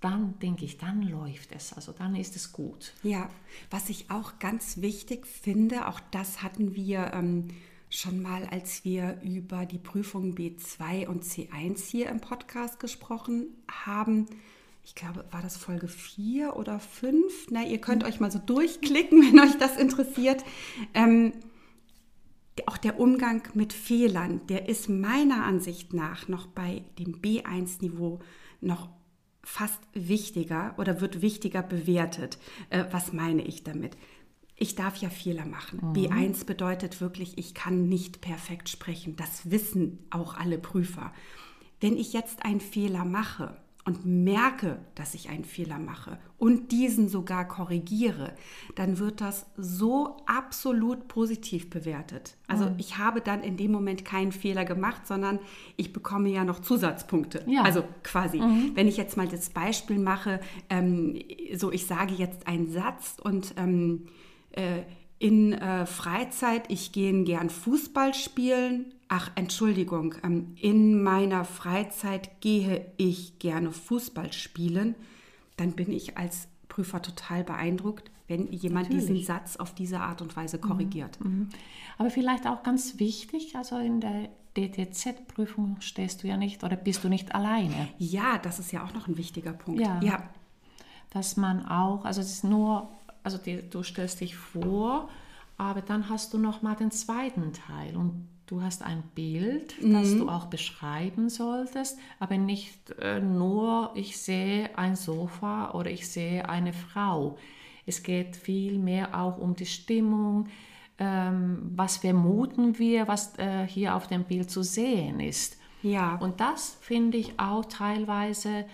dann 0.00 0.36
denke 0.40 0.64
ich, 0.64 0.78
dann 0.78 1.02
läuft 1.02 1.52
es, 1.52 1.72
also 1.72 1.92
dann 1.92 2.16
ist 2.16 2.34
es 2.34 2.52
gut. 2.52 2.92
Ja, 3.04 3.30
was 3.70 3.88
ich 3.88 4.10
auch 4.10 4.40
ganz 4.40 4.80
wichtig 4.80 5.28
finde, 5.28 5.86
auch 5.86 6.00
das 6.10 6.42
hatten 6.42 6.74
wir 6.74 7.12
ähm, 7.14 7.48
schon 7.92 8.22
mal, 8.22 8.46
als 8.50 8.84
wir 8.84 9.20
über 9.22 9.66
die 9.66 9.78
Prüfungen 9.78 10.34
B2 10.34 11.06
und 11.06 11.24
C1 11.24 11.90
hier 11.90 12.08
im 12.08 12.20
Podcast 12.20 12.80
gesprochen 12.80 13.48
haben. 13.70 14.26
Ich 14.82 14.94
glaube, 14.94 15.24
war 15.30 15.42
das 15.42 15.56
Folge 15.56 15.88
4 15.88 16.56
oder 16.56 16.80
5? 16.80 17.48
Na, 17.50 17.62
ihr 17.64 17.80
könnt 17.80 18.02
euch 18.04 18.18
mal 18.18 18.32
so 18.32 18.38
durchklicken, 18.38 19.20
wenn 19.32 19.40
euch 19.40 19.58
das 19.58 19.76
interessiert. 19.76 20.42
Ähm, 20.94 21.34
auch 22.66 22.78
der 22.78 22.98
Umgang 22.98 23.42
mit 23.54 23.72
Fehlern, 23.72 24.40
der 24.48 24.68
ist 24.68 24.88
meiner 24.88 25.44
Ansicht 25.44 25.92
nach 25.92 26.28
noch 26.28 26.46
bei 26.46 26.82
dem 26.98 27.20
B1-Niveau 27.20 28.20
noch 28.60 28.88
fast 29.44 29.80
wichtiger 29.92 30.74
oder 30.78 31.00
wird 31.00 31.20
wichtiger 31.20 31.62
bewertet. 31.62 32.38
Äh, 32.70 32.84
was 32.90 33.12
meine 33.12 33.42
ich 33.42 33.64
damit? 33.64 33.96
Ich 34.62 34.76
darf 34.76 34.96
ja 34.96 35.10
Fehler 35.10 35.44
machen. 35.44 35.80
Mhm. 35.82 35.92
B1 35.92 36.46
bedeutet 36.46 37.00
wirklich, 37.00 37.36
ich 37.36 37.54
kann 37.54 37.88
nicht 37.88 38.20
perfekt 38.20 38.68
sprechen. 38.68 39.16
Das 39.16 39.50
wissen 39.50 39.98
auch 40.10 40.36
alle 40.36 40.58
Prüfer. 40.58 41.12
wenn 41.80 41.96
ich 41.96 42.12
jetzt 42.12 42.44
einen 42.44 42.60
Fehler 42.60 43.04
mache, 43.04 43.56
und 43.84 44.06
merke, 44.06 44.78
dass 44.94 45.14
ich 45.14 45.28
einen 45.28 45.44
Fehler 45.44 45.78
mache 45.78 46.18
und 46.38 46.70
diesen 46.70 47.08
sogar 47.08 47.48
korrigiere, 47.48 48.32
dann 48.76 48.98
wird 48.98 49.20
das 49.20 49.46
so 49.56 50.18
absolut 50.26 51.08
positiv 51.08 51.68
bewertet. 51.68 52.36
Also 52.46 52.66
mhm. 52.66 52.76
ich 52.78 52.98
habe 52.98 53.20
dann 53.20 53.42
in 53.42 53.56
dem 53.56 53.72
Moment 53.72 54.04
keinen 54.04 54.30
Fehler 54.30 54.64
gemacht, 54.64 55.06
sondern 55.06 55.40
ich 55.76 55.92
bekomme 55.92 56.28
ja 56.28 56.44
noch 56.44 56.60
Zusatzpunkte. 56.60 57.44
Ja. 57.48 57.62
Also 57.62 57.82
quasi, 58.04 58.38
mhm. 58.38 58.70
wenn 58.74 58.86
ich 58.86 58.96
jetzt 58.96 59.16
mal 59.16 59.26
das 59.26 59.50
Beispiel 59.50 59.98
mache, 59.98 60.38
ähm, 60.70 61.18
so 61.56 61.72
ich 61.72 61.86
sage 61.86 62.14
jetzt 62.14 62.46
einen 62.46 62.70
Satz 62.70 63.16
und 63.20 63.54
ähm, 63.56 64.06
äh, 64.52 64.82
in 65.18 65.52
äh, 65.52 65.86
Freizeit, 65.86 66.64
ich 66.68 66.92
gehe 66.92 67.24
gern 67.24 67.50
Fußball 67.50 68.14
spielen, 68.14 68.92
Ach, 69.14 69.30
Entschuldigung, 69.34 70.14
ähm, 70.24 70.54
in 70.58 71.02
meiner 71.02 71.44
Freizeit 71.44 72.40
gehe 72.40 72.90
ich 72.96 73.38
gerne 73.38 73.70
Fußball 73.70 74.32
spielen. 74.32 74.94
Dann 75.58 75.72
bin 75.72 75.92
ich 75.92 76.16
als 76.16 76.48
Prüfer 76.68 77.02
total 77.02 77.44
beeindruckt, 77.44 78.10
wenn 78.26 78.50
jemand 78.50 78.88
Natürlich. 78.88 79.08
diesen 79.10 79.22
Satz 79.22 79.56
auf 79.56 79.74
diese 79.74 80.00
Art 80.00 80.22
und 80.22 80.34
Weise 80.34 80.58
korrigiert. 80.58 81.22
Mhm, 81.22 81.30
mhm. 81.30 81.48
Aber 81.98 82.08
vielleicht 82.08 82.46
auch 82.46 82.62
ganz 82.62 82.98
wichtig, 83.00 83.54
also 83.54 83.76
in 83.76 84.00
der 84.00 84.30
DTZ-Prüfung 84.56 85.76
stehst 85.80 86.22
du 86.22 86.28
ja 86.28 86.38
nicht 86.38 86.64
oder 86.64 86.76
bist 86.76 87.04
du 87.04 87.10
nicht 87.10 87.34
alleine. 87.34 87.90
Ja, 87.98 88.38
das 88.38 88.58
ist 88.58 88.72
ja 88.72 88.82
auch 88.82 88.94
noch 88.94 89.08
ein 89.08 89.18
wichtiger 89.18 89.52
Punkt. 89.52 89.82
Ja. 89.82 90.00
ja. 90.02 90.30
Dass 91.10 91.36
man 91.36 91.66
auch, 91.66 92.06
also 92.06 92.22
es 92.22 92.32
ist 92.32 92.44
nur, 92.44 92.88
also 93.22 93.38
die, 93.38 93.68
du 93.68 93.82
stellst 93.82 94.20
dich 94.20 94.36
vor, 94.36 95.08
aber 95.56 95.82
dann 95.82 96.08
hast 96.08 96.34
du 96.34 96.38
noch 96.38 96.62
mal 96.62 96.74
den 96.74 96.90
zweiten 96.90 97.52
Teil 97.52 97.96
und 97.96 98.28
Du 98.52 98.60
hast 98.60 98.82
ein 98.82 99.02
Bild, 99.14 99.74
das 99.80 100.10
mhm. 100.10 100.18
du 100.18 100.28
auch 100.28 100.44
beschreiben 100.44 101.30
solltest, 101.30 101.98
aber 102.18 102.36
nicht 102.36 102.90
äh, 103.00 103.18
nur, 103.18 103.92
ich 103.94 104.18
sehe 104.18 104.76
ein 104.76 104.94
Sofa 104.94 105.70
oder 105.70 105.90
ich 105.90 106.06
sehe 106.06 106.46
eine 106.46 106.74
Frau. 106.74 107.38
Es 107.86 108.02
geht 108.02 108.36
vielmehr 108.36 109.18
auch 109.18 109.38
um 109.38 109.54
die 109.54 109.64
Stimmung, 109.64 110.48
ähm, 110.98 111.62
was 111.74 111.96
vermuten 111.96 112.78
wir, 112.78 113.08
was 113.08 113.38
äh, 113.38 113.66
hier 113.66 113.96
auf 113.96 114.06
dem 114.06 114.24
Bild 114.24 114.50
zu 114.50 114.62
sehen 114.62 115.20
ist. 115.20 115.56
Ja. 115.82 116.16
Und 116.16 116.40
das 116.40 116.76
finde 116.82 117.16
ich 117.16 117.40
auch 117.40 117.64
teilweise 117.64 118.66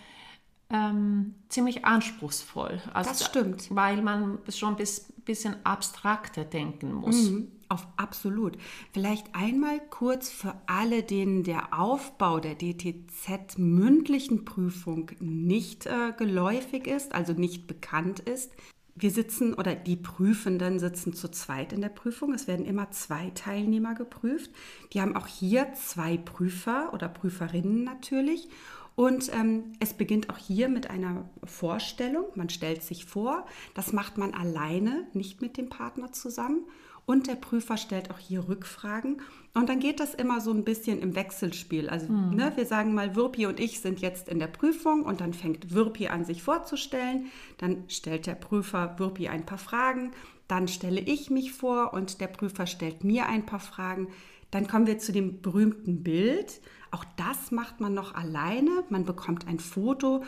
ähm, 0.70 1.35
ziemlich 1.48 1.85
anspruchsvoll. 1.85 2.81
Also, 2.92 3.11
das 3.11 3.24
stimmt. 3.24 3.74
Weil 3.74 4.02
man 4.02 4.38
schon 4.48 4.76
ein 4.76 4.87
bisschen 5.24 5.57
abstrakter 5.64 6.44
denken 6.44 6.92
muss. 6.92 7.31
Mhm. 7.31 7.52
Auf 7.70 7.87
absolut. 7.98 8.57
Vielleicht 8.92 9.35
einmal 9.35 9.78
kurz 9.90 10.31
für 10.31 10.54
alle, 10.66 11.02
denen 11.02 11.42
der 11.42 11.78
Aufbau 11.78 12.40
der 12.40 12.54
DTZ 12.54 13.59
mündlichen 13.59 14.46
Prüfung 14.46 15.11
nicht 15.20 15.85
äh, 15.85 16.12
geläufig 16.16 16.87
ist, 16.87 17.14
also 17.14 17.35
nicht 17.35 17.66
bekannt 17.66 18.20
ist. 18.20 18.52
Wir 19.00 19.12
sitzen 19.12 19.54
oder 19.54 19.76
die 19.76 19.94
Prüfenden 19.94 20.80
sitzen 20.80 21.12
zu 21.12 21.28
zweit 21.28 21.72
in 21.72 21.80
der 21.80 21.88
Prüfung. 21.88 22.34
Es 22.34 22.48
werden 22.48 22.66
immer 22.66 22.90
zwei 22.90 23.30
Teilnehmer 23.30 23.94
geprüft. 23.94 24.50
Die 24.92 25.00
haben 25.00 25.14
auch 25.14 25.28
hier 25.28 25.72
zwei 25.74 26.16
Prüfer 26.16 26.92
oder 26.92 27.08
Prüferinnen 27.08 27.84
natürlich. 27.84 28.48
Und 28.96 29.32
ähm, 29.32 29.74
es 29.78 29.94
beginnt 29.94 30.30
auch 30.30 30.38
hier 30.38 30.68
mit 30.68 30.90
einer 30.90 31.30
Vorstellung. 31.44 32.24
Man 32.34 32.48
stellt 32.48 32.82
sich 32.82 33.04
vor. 33.04 33.46
Das 33.74 33.92
macht 33.92 34.18
man 34.18 34.34
alleine, 34.34 35.06
nicht 35.12 35.40
mit 35.40 35.56
dem 35.56 35.68
Partner 35.68 36.11
zusammen 36.11 36.64
und 37.09 37.27
der 37.27 37.37
Prüfer 37.37 37.79
stellt 37.79 38.11
auch 38.11 38.18
hier 38.18 38.49
Rückfragen. 38.49 39.23
Und 39.55 39.71
dann 39.71 39.81
geht 39.81 39.99
das 39.99 40.14
immer 40.14 40.42
so 40.42 40.53
ein 40.53 40.62
bisschen 40.62 41.01
im 41.01 41.14
Wechselspiel. 41.14 41.88
Also 41.88 42.12
mhm. 42.12 42.37
ne, 42.37 42.53
wir 42.55 42.66
sagen 42.66 42.92
mal, 42.92 43.16
Wirpi 43.16 43.47
und 43.47 43.59
ich 43.59 43.81
sind 43.81 44.01
jetzt 44.01 44.29
in 44.29 44.38
der 44.38 44.47
Prüfung 44.47 45.05
und 45.05 45.23
dann 45.23 45.33
fängt 45.33 45.73
Wirpi 45.73 46.09
an, 46.09 46.27
sich 46.27 46.42
vorzustellen. 46.42 47.29
Dann 47.57 47.85
stellt 47.88 48.27
der 48.27 48.35
Prüfer 48.35 48.99
Wirpi 48.99 49.29
ein 49.29 49.47
paar 49.47 49.57
Fragen. 49.57 50.11
Dann 50.49 50.68
stelle 50.68 51.01
ich 51.01 51.31
mich 51.31 51.55
vor 51.55 51.94
und 51.94 52.21
der 52.21 52.27
Prüfer 52.27 52.66
stellt 52.66 53.05
mir 53.05 53.27
ein 53.27 53.47
paar 53.47 53.61
Fragen. 53.61 54.09
Dann 54.51 54.68
kommen 54.68 54.87
wir 54.87 54.99
zu 54.99 55.11
dem 55.11 55.40
berühmten 55.40 56.03
Bild. 56.03 56.61
Auch 56.90 57.07
das 57.16 57.51
macht 57.51 57.81
man 57.81 57.94
noch 57.94 58.14
alleine. 58.14 58.85
Man 58.90 59.07
bekommt 59.07 59.49
ein 59.49 59.61
Foto 59.61 60.25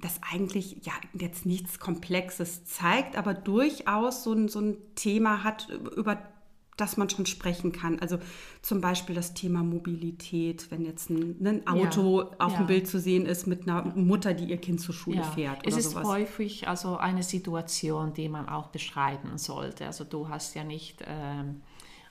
das 0.00 0.20
eigentlich 0.30 0.84
ja 0.84 0.92
jetzt 1.12 1.46
nichts 1.46 1.78
Komplexes 1.78 2.64
zeigt, 2.64 3.16
aber 3.16 3.34
durchaus 3.34 4.24
so 4.24 4.32
ein, 4.32 4.48
so 4.48 4.60
ein 4.60 4.76
Thema 4.94 5.44
hat, 5.44 5.68
über 5.96 6.18
das 6.78 6.96
man 6.96 7.10
schon 7.10 7.26
sprechen 7.26 7.72
kann. 7.72 7.98
Also 7.98 8.18
zum 8.62 8.80
Beispiel 8.80 9.14
das 9.14 9.34
Thema 9.34 9.62
Mobilität, 9.62 10.70
wenn 10.70 10.84
jetzt 10.84 11.10
ein, 11.10 11.36
ein 11.44 11.66
Auto 11.66 12.22
ja, 12.22 12.28
auf 12.38 12.52
ja. 12.52 12.58
dem 12.58 12.66
Bild 12.66 12.86
zu 12.86 13.00
sehen 13.00 13.26
ist 13.26 13.46
mit 13.46 13.68
einer 13.68 13.84
Mutter, 13.96 14.32
die 14.32 14.44
ihr 14.44 14.58
Kind 14.58 14.80
zur 14.80 14.94
Schule 14.94 15.18
ja. 15.18 15.22
fährt. 15.24 15.66
Es 15.66 15.76
ist 15.76 15.90
sowas. 15.90 16.06
häufig 16.06 16.68
also 16.68 16.96
eine 16.96 17.22
Situation, 17.22 18.14
die 18.14 18.28
man 18.28 18.48
auch 18.48 18.68
beschreiben 18.68 19.38
sollte. 19.38 19.86
Also 19.86 20.04
du 20.04 20.28
hast 20.28 20.54
ja 20.54 20.64
nicht 20.64 21.02
ähm, 21.06 21.62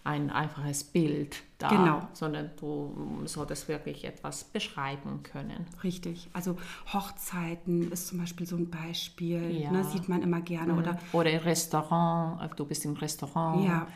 ein 0.07 0.29
einfaches 0.29 0.85
Bild 0.85 1.43
da, 1.57 1.67
genau. 1.67 2.07
sondern 2.13 2.51
du 2.57 3.21
solltest 3.25 3.67
wirklich 3.67 4.05
etwas 4.05 4.45
beschreiben 4.45 5.21
können. 5.21 5.65
Richtig. 5.83 6.29
Also 6.31 6.55
Hochzeiten 6.93 7.91
ist 7.91 8.07
zum 8.07 8.19
Beispiel 8.19 8.47
so 8.47 8.55
ein 8.55 8.69
Beispiel, 8.69 9.51
ja. 9.51 9.69
ne, 9.69 9.83
sieht 9.83 10.07
man 10.07 10.21
immer 10.21 10.39
gerne. 10.39 10.71
Mhm. 10.71 10.79
Oder, 10.79 10.99
oder 11.11 11.31
im 11.31 11.41
Restaurant, 11.41 12.41
äh, 12.41 12.55
du 12.55 12.65
bist 12.65 12.85
im 12.85 12.93
Restaurant. 12.93 13.65
Ja. 13.65 13.87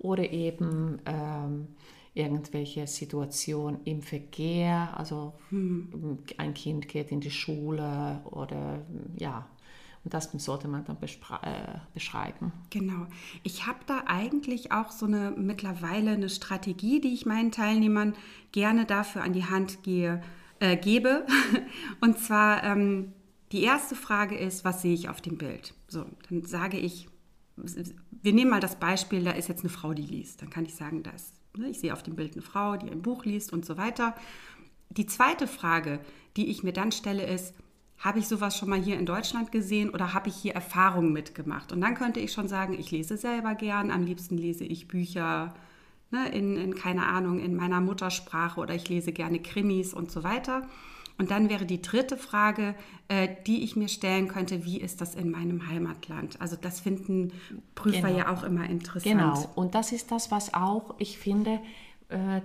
Oder 0.00 0.28
eben 0.32 1.00
ähm, 1.06 1.68
irgendwelche 2.12 2.88
Situationen 2.88 3.84
im 3.84 4.02
Verkehr, 4.02 4.92
also 4.96 5.34
hm. 5.50 6.18
ein 6.38 6.54
Kind 6.54 6.88
geht 6.88 7.12
in 7.12 7.20
die 7.20 7.30
Schule 7.30 8.20
oder 8.24 8.80
ja, 9.16 9.46
und 10.04 10.12
das 10.12 10.30
sollte 10.32 10.66
man 10.66 10.84
dann 10.84 10.96
äh, 10.96 11.78
beschreiben. 11.94 12.52
Genau. 12.70 13.06
Ich 13.44 13.66
habe 13.66 13.78
da 13.86 14.04
eigentlich 14.06 14.72
auch 14.72 14.90
so 14.90 15.06
eine 15.06 15.30
mittlerweile 15.30 16.12
eine 16.12 16.28
Strategie, 16.28 17.00
die 17.00 17.14
ich 17.14 17.24
meinen 17.24 17.52
Teilnehmern 17.52 18.14
gerne 18.50 18.84
dafür 18.84 19.22
an 19.22 19.32
die 19.32 19.44
Hand 19.44 19.84
gehe, 19.84 20.20
äh, 20.58 20.76
gebe. 20.76 21.24
Und 22.00 22.18
zwar 22.18 22.64
ähm, 22.64 23.12
die 23.52 23.62
erste 23.62 23.94
Frage 23.94 24.36
ist, 24.36 24.64
was 24.64 24.82
sehe 24.82 24.94
ich 24.94 25.08
auf 25.08 25.20
dem 25.20 25.38
Bild? 25.38 25.74
So, 25.86 26.04
dann 26.28 26.42
sage 26.42 26.78
ich, 26.78 27.08
wir 27.56 28.32
nehmen 28.32 28.50
mal 28.50 28.60
das 28.60 28.76
Beispiel, 28.76 29.22
da 29.22 29.32
ist 29.32 29.48
jetzt 29.48 29.60
eine 29.60 29.70
Frau, 29.70 29.94
die 29.94 30.02
liest. 30.02 30.42
Dann 30.42 30.50
kann 30.50 30.64
ich 30.64 30.74
sagen, 30.74 31.04
dass 31.04 31.32
ne, 31.56 31.68
ich 31.68 31.78
sehe 31.78 31.92
auf 31.92 32.02
dem 32.02 32.16
Bild 32.16 32.32
eine 32.32 32.42
Frau, 32.42 32.76
die 32.76 32.90
ein 32.90 33.02
Buch 33.02 33.24
liest 33.24 33.52
und 33.52 33.64
so 33.64 33.76
weiter. 33.76 34.16
Die 34.90 35.06
zweite 35.06 35.46
Frage, 35.46 36.00
die 36.36 36.48
ich 36.48 36.62
mir 36.62 36.72
dann 36.72 36.92
stelle, 36.92 37.26
ist, 37.26 37.54
habe 38.02 38.18
ich 38.18 38.26
sowas 38.26 38.58
schon 38.58 38.68
mal 38.68 38.80
hier 38.80 38.98
in 38.98 39.06
Deutschland 39.06 39.52
gesehen 39.52 39.90
oder 39.90 40.12
habe 40.12 40.28
ich 40.28 40.34
hier 40.34 40.54
Erfahrungen 40.54 41.12
mitgemacht? 41.12 41.72
Und 41.72 41.80
dann 41.80 41.94
könnte 41.94 42.20
ich 42.20 42.32
schon 42.32 42.48
sagen, 42.48 42.74
ich 42.78 42.90
lese 42.90 43.16
selber 43.16 43.54
gern, 43.54 43.90
am 43.92 44.04
liebsten 44.04 44.36
lese 44.36 44.64
ich 44.64 44.88
Bücher 44.88 45.54
ne, 46.10 46.28
in, 46.30 46.56
in, 46.56 46.74
keine 46.74 47.06
Ahnung, 47.06 47.38
in 47.38 47.54
meiner 47.54 47.80
Muttersprache 47.80 48.60
oder 48.60 48.74
ich 48.74 48.88
lese 48.88 49.12
gerne 49.12 49.38
Krimis 49.38 49.94
und 49.94 50.10
so 50.10 50.24
weiter. 50.24 50.68
Und 51.16 51.30
dann 51.30 51.48
wäre 51.48 51.64
die 51.64 51.80
dritte 51.80 52.16
Frage, 52.16 52.74
äh, 53.06 53.28
die 53.46 53.62
ich 53.62 53.76
mir 53.76 53.88
stellen 53.88 54.26
könnte, 54.26 54.64
wie 54.64 54.80
ist 54.80 55.00
das 55.00 55.14
in 55.14 55.30
meinem 55.30 55.68
Heimatland? 55.68 56.40
Also 56.40 56.56
das 56.60 56.80
finden 56.80 57.32
Prüfer 57.76 58.08
genau. 58.08 58.18
ja 58.18 58.32
auch 58.32 58.42
immer 58.42 58.68
interessant. 58.68 59.04
Genau, 59.04 59.52
und 59.54 59.76
das 59.76 59.92
ist 59.92 60.10
das, 60.10 60.32
was 60.32 60.54
auch, 60.54 60.96
ich 60.98 61.18
finde, 61.18 61.60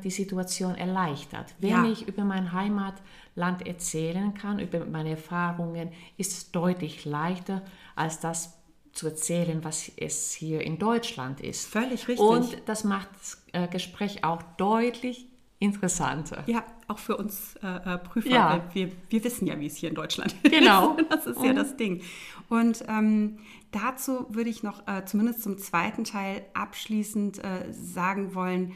die 0.04 0.12
Situation 0.12 0.76
erleichtert. 0.76 1.54
Wenn 1.60 1.70
ja. 1.70 1.86
ich 1.86 2.08
über 2.08 2.24
mein 2.24 2.54
Heimatland 2.54 3.66
erzählen 3.66 4.34
kann, 4.34 4.60
über 4.60 4.86
meine 4.86 5.12
Erfahrungen, 5.12 5.92
ist 6.18 6.34
es 6.34 6.52
deutlich 6.52 7.06
leichter, 7.06 7.62
als 7.96 8.20
das 8.20 8.58
zu 8.98 9.08
erzählen, 9.08 9.64
was 9.64 9.92
es 9.96 10.34
hier 10.34 10.62
in 10.62 10.80
Deutschland 10.80 11.40
ist. 11.40 11.68
Völlig 11.68 12.08
richtig. 12.08 12.20
Und 12.20 12.58
das 12.66 12.84
macht 12.84 13.10
das 13.20 13.44
äh, 13.54 13.68
Gespräch 13.68 14.24
auch 14.24 14.42
deutlich 14.58 15.28
interessanter. 15.60 16.44
Ja, 16.48 16.64
auch 16.88 17.00
für 17.00 17.18
uns 17.18 17.56
äh, 17.64 17.94
äh 17.94 17.98
Prüfer. 17.98 18.30
Ja. 18.30 18.64
Wir, 18.74 18.92
wir 19.10 19.24
wissen 19.24 19.48
ja, 19.48 19.60
wie 19.60 19.68
es 19.68 19.76
hier 19.76 19.90
in 19.90 19.96
Deutschland 19.96 20.36
ist. 20.44 20.52
Genau. 20.52 20.98
Das 21.10 21.26
ist 21.26 21.42
ja 21.42 21.52
mhm. 21.52 21.56
das 21.56 21.78
Ding. 21.78 22.02
Und 22.50 22.84
ähm, 22.88 23.40
dazu 23.72 24.26
würde 24.30 24.50
ich 24.50 24.64
noch 24.64 24.88
äh, 24.88 25.06
zumindest 25.06 25.44
zum 25.44 25.58
zweiten 25.58 26.04
Teil 26.04 26.46
abschließend 26.54 27.44
äh, 27.44 27.72
sagen 27.72 28.34
wollen, 28.36 28.74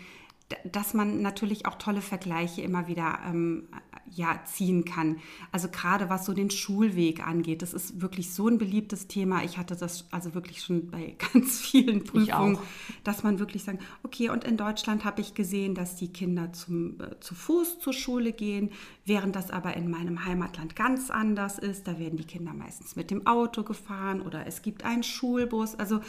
dass 0.66 0.94
man 0.94 1.22
natürlich 1.22 1.66
auch 1.66 1.76
tolle 1.76 2.02
Vergleiche 2.02 2.62
immer 2.62 2.88
wieder 2.88 3.20
ähm, 3.26 3.68
ja, 4.14 4.42
ziehen 4.46 4.84
kann. 4.84 5.20
Also 5.52 5.70
gerade 5.70 6.10
was 6.10 6.26
so 6.26 6.34
den 6.34 6.50
Schulweg 6.50 7.26
angeht, 7.26 7.62
das 7.62 7.74
ist 7.74 8.02
wirklich 8.02 8.34
so 8.34 8.48
ein 8.48 8.58
beliebtes 8.58 9.08
Thema. 9.08 9.44
Ich 9.44 9.58
hatte 9.58 9.76
das 9.76 10.06
also 10.12 10.34
wirklich 10.34 10.62
schon 10.62 10.92
bei 10.92 11.16
ganz 11.34 11.60
vielen 11.60 12.04
Prüfungen, 12.04 12.58
dass 13.04 13.24
man 13.24 13.40
wirklich 13.40 13.64
sagt, 13.64 13.82
okay, 14.04 14.30
und 14.30 14.44
in 14.44 14.58
Deutschland 14.58 15.06
habe 15.06 15.22
ich 15.22 15.34
gesehen, 15.34 15.76
dass 15.76 15.96
die 15.96 16.12
Kinder 16.12 16.52
zum, 16.52 17.00
äh, 17.00 17.20
zu 17.22 17.36
Fuß 17.36 17.80
zur 17.80 17.94
Schule 17.94 18.34
gehen, 18.34 18.72
während 19.06 19.36
das 19.36 19.50
aber 19.50 19.76
in 19.76 19.90
meinem 19.90 20.26
Heimatland 20.26 20.76
ganz 20.76 21.10
anders 21.10 21.58
ist. 21.58 21.88
Da 21.88 21.98
werden 21.98 22.18
die 22.18 22.26
Kinder 22.26 22.54
meistens 22.54 22.96
mit 22.96 23.12
dem 23.12 23.26
Auto 23.28 23.64
gefahren 23.64 24.22
oder 24.22 24.46
es 24.46 24.62
gibt 24.62 24.84
einen 24.84 25.04
Schulbus. 25.04 25.76
Also 25.76 26.02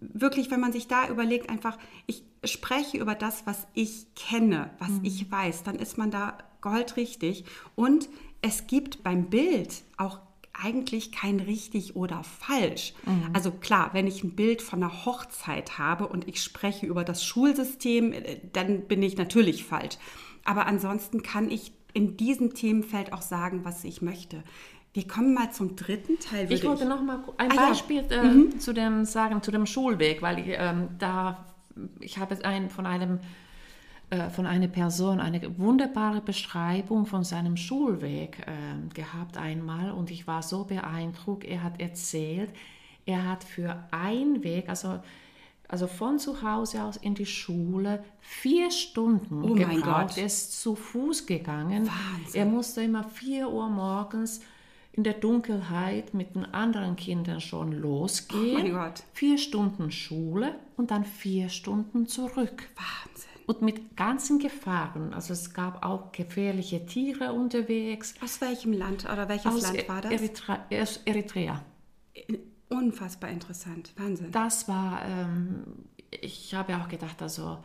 wirklich, 0.00 0.50
wenn 0.50 0.60
man 0.60 0.72
sich 0.72 0.88
da 0.88 1.08
überlegt, 1.08 1.48
einfach, 1.48 1.78
ich 2.06 2.24
spreche 2.46 2.98
über 2.98 3.14
das, 3.14 3.46
was 3.46 3.66
ich 3.74 4.14
kenne, 4.14 4.70
was 4.78 4.90
mhm. 4.90 5.04
ich 5.04 5.30
weiß, 5.30 5.62
dann 5.62 5.76
ist 5.76 5.98
man 5.98 6.10
da 6.10 6.38
goldrichtig. 6.60 7.44
Und 7.74 8.08
es 8.42 8.66
gibt 8.66 9.02
beim 9.02 9.30
Bild 9.30 9.82
auch 9.96 10.20
eigentlich 10.52 11.12
kein 11.12 11.40
richtig 11.40 11.96
oder 11.96 12.22
falsch. 12.22 12.94
Mhm. 13.04 13.30
Also 13.32 13.50
klar, 13.50 13.90
wenn 13.92 14.06
ich 14.06 14.24
ein 14.24 14.34
Bild 14.34 14.62
von 14.62 14.82
einer 14.82 15.04
Hochzeit 15.04 15.78
habe 15.78 16.06
und 16.06 16.26
ich 16.28 16.42
spreche 16.42 16.86
über 16.86 17.04
das 17.04 17.24
Schulsystem, 17.24 18.12
äh, 18.12 18.40
dann 18.52 18.82
bin 18.82 19.02
ich 19.02 19.16
natürlich 19.16 19.64
falsch. 19.64 19.98
Aber 20.44 20.66
ansonsten 20.66 21.22
kann 21.22 21.50
ich 21.50 21.72
in 21.92 22.16
diesem 22.16 22.54
Themenfeld 22.54 23.12
auch 23.12 23.22
sagen, 23.22 23.64
was 23.64 23.84
ich 23.84 24.02
möchte. 24.02 24.42
Wir 24.92 25.06
kommen 25.06 25.34
mal 25.34 25.52
zum 25.52 25.76
dritten 25.76 26.18
Teil. 26.18 26.50
Ich 26.50 26.64
wollte 26.64 26.84
ich. 26.84 26.88
noch 26.88 27.02
mal 27.02 27.22
ein 27.36 27.52
ah, 27.52 27.68
Beispiel 27.68 28.04
ja. 28.08 28.22
äh, 28.22 28.28
mhm. 28.28 28.58
zu 28.60 28.72
dem 28.72 29.04
sagen 29.04 29.42
zu 29.42 29.50
dem 29.50 29.66
Schulweg, 29.66 30.22
weil 30.22 30.38
ich, 30.38 30.46
ähm, 30.48 30.88
da 30.98 31.44
ich 32.00 32.18
habe 32.18 32.44
ein 32.44 32.70
von 32.70 32.86
einem 32.86 33.20
äh, 34.08 34.30
von 34.30 34.46
einer 34.46 34.68
Person 34.68 35.18
eine 35.18 35.58
wunderbare 35.58 36.20
Beschreibung 36.20 37.06
von 37.06 37.24
seinem 37.24 37.56
Schulweg 37.56 38.38
äh, 38.46 38.94
gehabt 38.94 39.36
einmal 39.36 39.90
und 39.90 40.12
ich 40.12 40.28
war 40.28 40.44
so 40.44 40.62
beeindruckt. 40.62 41.44
Er 41.44 41.64
hat 41.64 41.80
erzählt, 41.80 42.50
er 43.04 43.28
hat 43.28 43.42
für 43.42 43.84
einen 43.90 44.44
Weg, 44.44 44.68
also, 44.68 45.00
also 45.66 45.88
von 45.88 46.20
zu 46.20 46.42
Hause 46.42 46.84
aus 46.84 46.96
in 46.96 47.16
die 47.16 47.26
Schule, 47.26 48.04
vier 48.20 48.70
Stunden 48.70 49.42
oh 49.42 49.54
gebraucht. 49.54 50.18
Er 50.18 50.26
ist 50.26 50.60
zu 50.60 50.76
Fuß 50.76 51.26
gegangen. 51.26 51.88
Wahnsinn. 51.88 52.40
Er 52.40 52.46
musste 52.46 52.82
immer 52.82 53.02
vier 53.02 53.50
Uhr 53.50 53.68
morgens 53.68 54.40
in 54.96 55.04
der 55.04 55.14
Dunkelheit 55.14 56.14
mit 56.14 56.34
den 56.34 56.46
anderen 56.46 56.96
Kindern 56.96 57.40
schon 57.40 57.72
losgehen. 57.72 58.74
Oh 58.76 58.90
vier 59.12 59.38
Stunden 59.38 59.90
Schule 59.90 60.54
und 60.76 60.90
dann 60.90 61.04
vier 61.04 61.48
Stunden 61.48 62.06
zurück. 62.06 62.68
Wahnsinn 62.76 63.36
und 63.46 63.62
mit 63.62 63.96
ganzen 63.96 64.38
Gefahren. 64.38 65.14
Also 65.14 65.32
es 65.32 65.54
gab 65.54 65.84
auch 65.84 66.12
gefährliche 66.12 66.84
Tiere 66.84 67.32
unterwegs. 67.32 68.14
Aus 68.22 68.40
welchem 68.40 68.72
Land 68.72 69.04
oder 69.04 69.28
welches 69.28 69.46
Aus 69.46 69.62
Land 69.62 69.88
war 69.88 70.02
das? 70.02 70.12
Eritrea. 70.12 70.66
Eritrea. 71.04 71.64
Unfassbar 72.68 73.30
interessant, 73.30 73.92
Wahnsinn. 73.96 74.32
Das 74.32 74.66
war, 74.66 75.04
ähm, 75.04 75.62
ich 76.10 76.54
habe 76.54 76.76
auch 76.76 76.88
gedacht, 76.88 77.22
also 77.22 77.58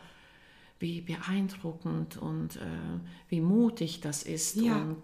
wie 0.78 1.02
beeindruckend 1.02 2.17
und 2.17 2.58
äh, 2.58 2.60
wie 3.30 3.41
mutig 3.41 4.02
das 4.02 4.24
ist. 4.24 4.58
Ja. 4.58 4.78
Und, 4.78 4.98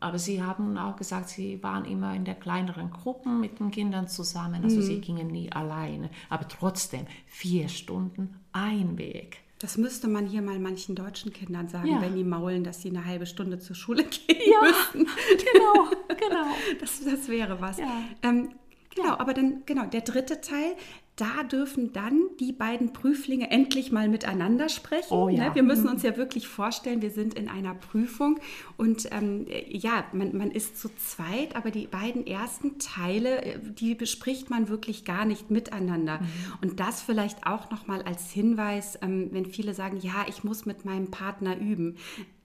aber 0.00 0.18
sie 0.18 0.42
haben 0.42 0.76
auch 0.76 0.96
gesagt, 0.96 1.28
sie 1.28 1.62
waren 1.62 1.84
immer 1.84 2.14
in 2.14 2.24
der 2.24 2.34
kleineren 2.34 2.90
Gruppen 2.90 3.40
mit 3.40 3.58
den 3.58 3.70
Kindern 3.70 4.08
zusammen, 4.08 4.62
also 4.62 4.76
mhm. 4.76 4.82
sie 4.82 5.00
gingen 5.00 5.28
nie 5.28 5.50
alleine. 5.50 6.10
Aber 6.28 6.46
trotzdem, 6.48 7.06
vier 7.26 7.68
Stunden 7.68 8.36
ein 8.52 8.98
Weg. 8.98 9.38
Das 9.58 9.78
müsste 9.78 10.06
man 10.06 10.26
hier 10.26 10.42
mal 10.42 10.58
manchen 10.58 10.94
deutschen 10.94 11.32
Kindern 11.32 11.68
sagen, 11.68 11.88
ja. 11.88 12.02
wenn 12.02 12.14
die 12.14 12.24
maulen, 12.24 12.62
dass 12.62 12.82
sie 12.82 12.90
eine 12.90 13.06
halbe 13.06 13.24
Stunde 13.24 13.58
zur 13.58 13.74
Schule 13.74 14.04
gehen 14.26 14.36
ja, 14.52 14.60
müssen. 14.60 15.08
Genau, 15.38 15.90
genau. 16.08 16.46
Das, 16.80 17.02
das 17.02 17.28
wäre 17.28 17.60
was. 17.60 17.78
Ja. 17.78 18.02
Ähm, 18.22 18.50
genau, 18.94 19.16
aber 19.16 19.32
dann, 19.32 19.62
genau, 19.64 19.86
der 19.86 20.02
dritte 20.02 20.42
Teil, 20.42 20.76
da 21.16 21.44
dürfen 21.44 21.94
dann 21.94 22.20
die 22.40 22.52
beiden 22.52 22.92
Prüflinge 22.92 23.50
endlich 23.50 23.90
mal 23.90 24.06
miteinander 24.06 24.68
sprechen. 24.68 25.14
Oh, 25.14 25.30
ja. 25.30 25.48
Ne? 25.48 25.54
Wir 25.54 25.62
müssen 25.62 25.84
mhm. 25.84 25.92
uns 25.92 26.02
ja 26.02 26.18
wirklich 26.18 26.46
vorstellen, 26.46 27.00
wir 27.00 27.10
sind 27.10 27.32
in 27.34 27.48
einer 27.48 27.74
Prüfung 27.74 28.38
und 28.76 29.08
ähm, 29.12 29.46
ja, 29.68 30.04
man, 30.12 30.36
man 30.36 30.50
ist 30.50 30.78
zu 30.78 30.90
zweit, 30.96 31.56
aber 31.56 31.70
die 31.70 31.86
beiden 31.86 32.26
ersten 32.26 32.78
Teile, 32.78 33.42
äh, 33.42 33.58
die 33.58 33.94
bespricht 33.94 34.50
man 34.50 34.68
wirklich 34.68 35.06
gar 35.06 35.24
nicht 35.24 35.50
miteinander. 35.50 36.20
Mhm. 36.20 36.26
Und 36.60 36.80
das 36.80 37.00
vielleicht 37.00 37.46
auch 37.46 37.70
nochmal 37.70 38.02
als 38.02 38.30
Hinweis, 38.30 38.98
ähm, 39.00 39.28
wenn 39.32 39.46
viele 39.46 39.72
sagen, 39.72 39.98
ja, 40.02 40.26
ich 40.28 40.44
muss 40.44 40.66
mit 40.66 40.84
meinem 40.84 41.10
Partner 41.10 41.56
üben. 41.56 41.96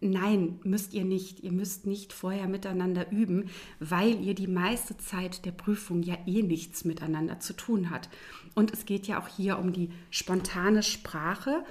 Nein, 0.03 0.59
müsst 0.63 0.95
ihr 0.95 1.05
nicht. 1.05 1.41
Ihr 1.41 1.51
müsst 1.51 1.85
nicht 1.85 2.11
vorher 2.11 2.47
miteinander 2.47 3.11
üben, 3.11 3.49
weil 3.79 4.19
ihr 4.19 4.33
die 4.33 4.47
meiste 4.47 4.97
Zeit 4.97 5.45
der 5.45 5.51
Prüfung 5.51 6.01
ja 6.01 6.17
eh 6.25 6.41
nichts 6.41 6.85
miteinander 6.85 7.39
zu 7.39 7.53
tun 7.53 7.91
hat. 7.91 8.09
Und 8.55 8.73
es 8.73 8.85
geht 8.85 9.05
ja 9.05 9.21
auch 9.21 9.27
hier 9.27 9.59
um 9.59 9.73
die 9.73 9.91
spontane 10.09 10.81
Sprache. 10.81 11.63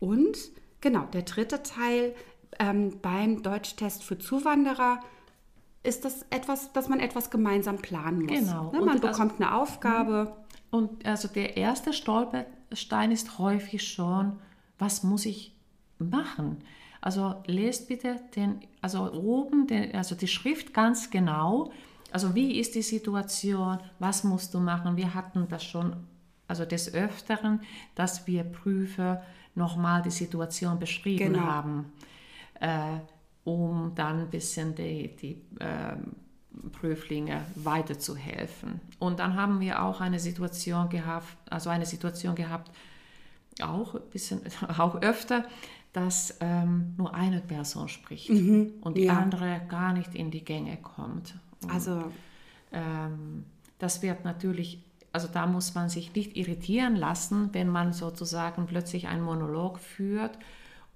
Und 0.00 0.36
genau, 0.82 1.06
der 1.14 1.22
dritte 1.22 1.62
Teil 1.62 2.14
ähm, 2.58 2.98
beim 3.00 3.42
Deutschtest 3.42 4.04
für 4.04 4.18
Zuwanderer 4.18 5.00
ist 5.82 6.04
das 6.04 6.26
etwas, 6.28 6.72
dass 6.74 6.90
man 6.90 7.00
etwas 7.00 7.30
gemeinsam 7.30 7.78
planen 7.78 8.26
muss. 8.26 8.38
Genau. 8.38 8.70
Ne, 8.70 8.80
man 8.80 8.96
und 8.96 9.00
bekommt 9.00 9.32
also, 9.32 9.44
eine 9.44 9.54
Aufgabe. 9.54 10.36
Und 10.70 11.06
also 11.06 11.26
der 11.26 11.56
erste 11.56 11.94
Stolperstein 11.94 13.12
ist 13.12 13.38
häufig 13.38 13.88
schon, 13.88 14.38
was 14.78 15.02
muss 15.02 15.24
ich 15.24 15.56
machen? 15.98 16.58
Also 17.00 17.42
lest 17.46 17.88
bitte 17.88 18.20
den, 18.34 18.60
also 18.80 19.12
oben, 19.12 19.66
den, 19.66 19.94
also 19.94 20.14
die 20.14 20.28
Schrift 20.28 20.74
ganz 20.74 21.10
genau. 21.10 21.72
Also 22.10 22.34
wie 22.34 22.58
ist 22.58 22.74
die 22.74 22.82
Situation? 22.82 23.78
Was 23.98 24.24
musst 24.24 24.54
du 24.54 24.60
machen? 24.60 24.96
Wir 24.96 25.14
hatten 25.14 25.46
das 25.48 25.64
schon, 25.64 25.96
also 26.46 26.64
des 26.64 26.92
Öfteren, 26.94 27.60
dass 27.94 28.26
wir 28.26 28.44
Prüfer 28.44 29.22
nochmal 29.54 30.02
die 30.02 30.10
Situation 30.10 30.78
beschrieben 30.78 31.34
genau. 31.34 31.46
haben, 31.46 31.92
äh, 32.60 32.98
um 33.44 33.92
dann 33.94 34.20
ein 34.20 34.30
bisschen 34.30 34.74
die, 34.74 35.14
die 35.16 35.42
äh, 35.60 35.96
Prüflinge 36.72 37.44
weiterzuhelfen. 37.54 38.80
Und 38.98 39.20
dann 39.20 39.34
haben 39.34 39.60
wir 39.60 39.82
auch 39.82 40.00
eine 40.00 40.18
Situation 40.18 40.88
gehabt, 40.88 41.36
also 41.50 41.70
eine 41.70 41.86
Situation 41.86 42.34
gehabt, 42.34 42.70
auch 43.60 43.98
bisschen, 44.00 44.40
auch 44.78 45.00
öfter, 45.02 45.44
dass 45.92 46.36
ähm, 46.40 46.94
nur 46.96 47.14
eine 47.14 47.40
Person 47.40 47.88
spricht 47.88 48.30
mhm, 48.30 48.74
und 48.80 48.96
die 48.96 49.04
ja. 49.04 49.18
andere 49.18 49.60
gar 49.68 49.92
nicht 49.92 50.14
in 50.14 50.30
die 50.30 50.44
Gänge 50.44 50.76
kommt. 50.76 51.34
Und, 51.62 51.72
also 51.72 52.04
ähm, 52.72 53.44
das 53.78 54.02
wird 54.02 54.24
natürlich, 54.24 54.82
also 55.12 55.28
da 55.32 55.46
muss 55.46 55.74
man 55.74 55.88
sich 55.88 56.14
nicht 56.14 56.36
irritieren 56.36 56.96
lassen, 56.96 57.50
wenn 57.52 57.68
man 57.68 57.92
sozusagen 57.92 58.66
plötzlich 58.66 59.08
einen 59.08 59.22
Monolog 59.22 59.78
führt 59.78 60.38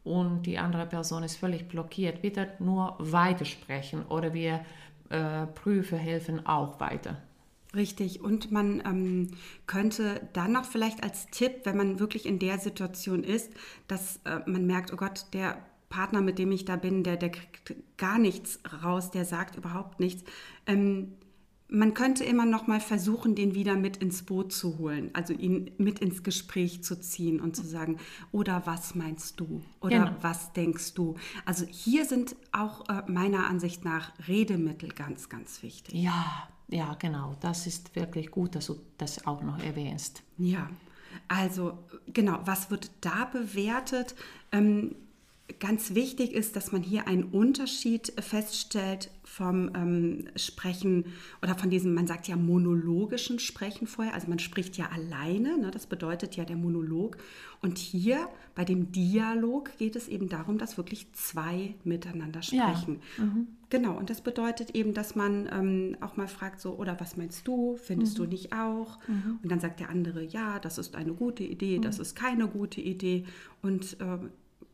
und 0.05 0.42
die 0.42 0.59
andere 0.59 0.87
Person 0.87 1.22
ist 1.22 1.37
völlig 1.37 1.68
blockiert. 1.68 2.22
Bitte 2.22 2.48
nur 2.59 2.96
weitersprechen 2.98 4.05
oder 4.07 4.35
wir 4.35 4.64
äh, 5.11 5.46
Prüfer 5.46 5.96
helfen 5.96 6.46
auch 6.46 6.81
weiter. 6.81 7.16
Richtig. 7.74 8.20
Und 8.20 8.52
man 8.52 8.82
ähm, 8.85 9.30
könnte 9.66 10.28
dann 10.35 10.52
noch 10.52 10.64
vielleicht 10.64 11.02
als 11.02 11.26
Tipp, 11.28 11.61
wenn 11.64 11.76
man 11.76 11.98
wirklich 11.98 12.26
in 12.26 12.38
der 12.38 12.58
Situation 12.58 13.24
ist, 13.24 13.50
dass 13.88 14.20
äh, 14.24 14.40
man 14.46 14.66
merkt, 14.66 14.92
oh 14.92 14.96
Gott, 14.96 15.26
der 15.32 15.58
Partner, 15.88 16.20
mit 16.20 16.38
dem 16.38 16.52
ich 16.52 16.64
da 16.64 16.76
bin, 16.76 17.02
der, 17.02 17.16
der 17.16 17.30
kriegt 17.30 17.98
gar 17.98 18.18
nichts 18.18 18.61
raus, 18.82 19.11
der 19.11 19.24
sagt 19.24 19.56
überhaupt 19.56 20.00
nichts. 20.00 20.24
Ähm, 20.66 21.12
man 21.68 21.94
könnte 21.94 22.22
immer 22.24 22.44
noch 22.44 22.66
mal 22.66 22.80
versuchen, 22.80 23.35
den 23.35 23.54
wieder 23.54 23.76
mit 23.76 23.96
ins 23.96 24.22
Boot 24.22 24.52
zu 24.52 24.78
holen, 24.78 25.11
also 25.14 25.32
ihn 25.32 25.70
mit 25.78 26.00
ins 26.00 26.22
Gespräch 26.22 26.85
zu 26.85 27.00
ziehen 27.00 27.40
und 27.40 27.56
zu 27.56 27.64
sagen, 27.64 27.96
oder 28.30 28.66
was 28.66 28.94
meinst 28.94 29.40
du? 29.40 29.62
Oder 29.80 30.04
genau. 30.04 30.16
was 30.20 30.52
denkst 30.52 30.92
du? 30.92 31.16
Also 31.46 31.64
hier 31.64 32.04
sind 32.04 32.37
auch 32.52 32.88
äh, 32.90 33.11
meiner 33.11 33.46
Ansicht 33.46 33.87
nach 33.87 34.12
Redemittel 34.28 34.90
ganz, 34.90 35.30
ganz 35.30 35.62
wichtig. 35.62 35.94
Ja, 35.94 36.48
ja, 36.72 36.94
genau. 36.98 37.37
Das 37.40 37.66
ist 37.66 37.94
wirklich 37.94 38.30
gut, 38.30 38.54
dass 38.54 38.66
du 38.66 38.80
das 38.98 39.26
auch 39.26 39.42
noch 39.42 39.62
erwähnst. 39.62 40.22
Ja, 40.38 40.68
also 41.28 41.78
genau, 42.08 42.40
was 42.44 42.70
wird 42.70 42.90
da 43.00 43.26
bewertet? 43.26 44.14
Ähm, 44.50 44.96
ganz 45.59 45.94
wichtig 45.94 46.33
ist, 46.33 46.57
dass 46.57 46.72
man 46.72 46.83
hier 46.83 47.07
einen 47.07 47.24
Unterschied 47.24 48.12
feststellt 48.20 49.11
vom 49.24 49.70
ähm, 49.74 50.24
Sprechen 50.37 51.07
oder 51.42 51.55
von 51.55 51.70
diesem, 51.70 51.94
man 51.94 52.07
sagt 52.07 52.28
ja 52.28 52.37
monologischen 52.37 53.38
Sprechen 53.38 53.87
vorher, 53.87 54.14
also 54.14 54.28
man 54.28 54.38
spricht 54.38 54.76
ja 54.76 54.90
alleine, 54.90 55.59
ne, 55.59 55.70
das 55.70 55.87
bedeutet 55.87 56.37
ja 56.37 56.44
der 56.44 56.57
Monolog. 56.57 57.16
Und 57.61 57.78
hier 57.78 58.28
bei 58.55 58.64
dem 58.64 58.92
Dialog 58.92 59.76
geht 59.78 59.96
es 59.96 60.09
eben 60.09 60.28
darum, 60.28 60.59
dass 60.59 60.76
wirklich 60.76 61.12
zwei 61.12 61.74
miteinander 61.85 62.42
sprechen. 62.42 63.00
Ja. 63.16 63.24
Mhm. 63.24 63.46
Genau, 63.70 63.96
und 63.96 64.11
das 64.11 64.20
bedeutet 64.20 64.74
eben, 64.74 64.92
dass 64.92 65.14
man 65.14 65.48
ähm, 65.50 65.96
auch 66.00 66.16
mal 66.16 66.28
fragt, 66.28 66.61
so, 66.61 66.74
oder 66.74 67.00
was 67.00 67.16
meinst 67.16 67.48
du, 67.48 67.76
findest 67.76 68.18
mhm. 68.18 68.24
du 68.24 68.28
nicht 68.28 68.52
auch? 68.52 68.98
Mhm. 69.09 69.38
Und 69.42 69.50
dann 69.50 69.61
sagt 69.61 69.81
der 69.81 69.88
andere, 69.88 70.22
ja, 70.24 70.59
das 70.59 70.76
ist 70.76 70.94
eine 70.94 71.14
gute 71.14 71.44
Idee, 71.44 71.78
das 71.78 71.96
mhm. 71.96 72.02
ist 72.02 72.16
keine 72.16 72.48
gute 72.48 72.83
Idee. 72.83 73.24
Und 73.62 73.96
äh, 74.00 74.18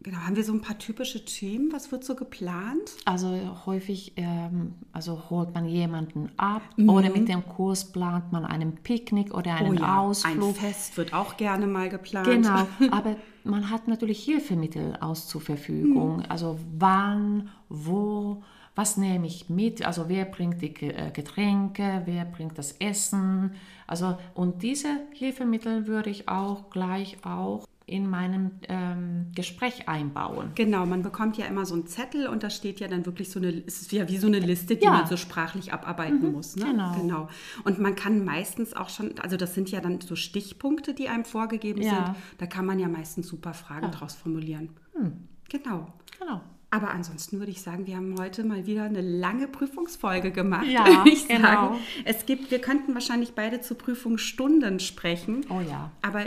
Genau, 0.00 0.18
haben 0.18 0.36
wir 0.36 0.44
so 0.44 0.52
ein 0.52 0.60
paar 0.60 0.78
typische 0.78 1.24
Themen? 1.24 1.72
Was 1.72 1.90
wird 1.90 2.04
so 2.04 2.14
geplant? 2.14 2.92
Also 3.04 3.36
häufig 3.66 4.12
ähm, 4.16 4.74
also 4.92 5.28
holt 5.28 5.52
man 5.54 5.66
jemanden 5.66 6.30
ab 6.36 6.62
mhm. 6.76 6.88
oder 6.88 7.10
mit 7.10 7.28
dem 7.28 7.44
Kurs 7.44 7.90
plant 7.90 8.30
man 8.30 8.44
einen 8.44 8.76
Picknick 8.76 9.34
oder 9.34 9.56
einen 9.56 9.78
oh 9.78 9.80
ja, 9.80 10.00
Ausflug. 10.00 10.50
Ein 10.50 10.54
Fest 10.54 10.96
wird 10.96 11.12
auch 11.12 11.36
gerne 11.36 11.66
mal 11.66 11.88
geplant. 11.88 12.28
Genau, 12.28 12.68
aber 12.92 13.16
man 13.42 13.70
hat 13.70 13.88
natürlich 13.88 14.22
Hilfemittel 14.22 14.96
aus 15.00 15.26
zur 15.26 15.40
Verfügung. 15.40 16.18
Mhm. 16.18 16.24
Also 16.28 16.60
wann, 16.78 17.50
wo, 17.68 18.44
was 18.76 18.98
nehme 18.98 19.26
ich 19.26 19.48
mit? 19.48 19.84
Also 19.84 20.08
wer 20.08 20.26
bringt 20.26 20.62
die 20.62 20.74
äh, 20.76 21.10
Getränke, 21.10 22.02
wer 22.04 22.24
bringt 22.24 22.56
das 22.56 22.72
Essen? 22.78 23.50
Also 23.88 24.16
und 24.34 24.62
diese 24.62 25.00
Hilfemittel 25.12 25.88
würde 25.88 26.10
ich 26.10 26.28
auch 26.28 26.70
gleich 26.70 27.16
auch 27.24 27.66
in 27.88 28.08
meinem 28.08 28.50
ähm, 28.68 29.26
Gespräch 29.34 29.88
einbauen. 29.88 30.52
Genau, 30.54 30.84
man 30.86 31.02
bekommt 31.02 31.36
ja 31.38 31.46
immer 31.46 31.64
so 31.66 31.74
einen 31.74 31.86
Zettel 31.86 32.26
und 32.28 32.42
da 32.42 32.50
steht 32.50 32.80
ja 32.80 32.88
dann 32.88 33.06
wirklich 33.06 33.30
so 33.30 33.40
eine, 33.40 33.48
es 33.66 33.80
ist 33.80 33.92
ja 33.92 34.08
wie 34.08 34.18
so 34.18 34.26
eine 34.26 34.38
Liste, 34.38 34.76
die 34.76 34.84
Ja. 34.84 34.92
man 34.92 35.06
so 35.06 35.16
sprachlich 35.16 35.72
abarbeiten 35.72 36.22
Mhm, 36.26 36.32
muss. 36.32 36.56
Ne? 36.56 36.66
genau. 36.66 36.92
genau. 37.00 37.28
Und 37.64 37.78
man 37.78 37.94
kann 37.94 38.24
meistens 38.24 38.74
auch 38.74 38.88
schon, 38.90 39.18
also 39.20 39.36
das 39.36 39.54
sind 39.54 39.70
ja 39.70 39.80
dann 39.80 40.00
so 40.00 40.16
Stichpunkte, 40.16 40.94
die 40.94 41.08
einem 41.08 41.24
vorgegeben 41.24 41.82
Ja. 41.82 41.90
sind. 42.06 42.16
Da 42.38 42.46
kann 42.46 42.66
man 42.66 42.78
ja 42.78 42.88
meistens 42.88 43.26
super 43.28 43.54
Fragen 43.54 43.90
draus 43.90 44.14
formulieren. 44.14 44.70
Hm. 44.94 45.12
Genau. 45.48 45.86
Genau. 46.18 46.40
Aber 46.70 46.90
ansonsten 46.90 47.38
würde 47.38 47.50
ich 47.50 47.62
sagen, 47.62 47.86
wir 47.86 47.96
haben 47.96 48.14
heute 48.18 48.44
mal 48.44 48.66
wieder 48.66 48.84
eine 48.84 49.00
lange 49.00 49.48
Prüfungsfolge 49.48 50.30
gemacht. 50.32 50.66
Ja, 50.66 51.02
ich 51.06 51.26
genau. 51.26 51.42
sagen. 51.42 51.76
Es 52.04 52.26
gibt, 52.26 52.50
wir 52.50 52.60
könnten 52.60 52.92
wahrscheinlich 52.92 53.32
beide 53.32 53.62
zu 53.62 53.74
Prüfungsstunden 53.74 54.78
sprechen. 54.78 55.46
Oh 55.48 55.60
ja. 55.66 55.90
Aber 56.02 56.24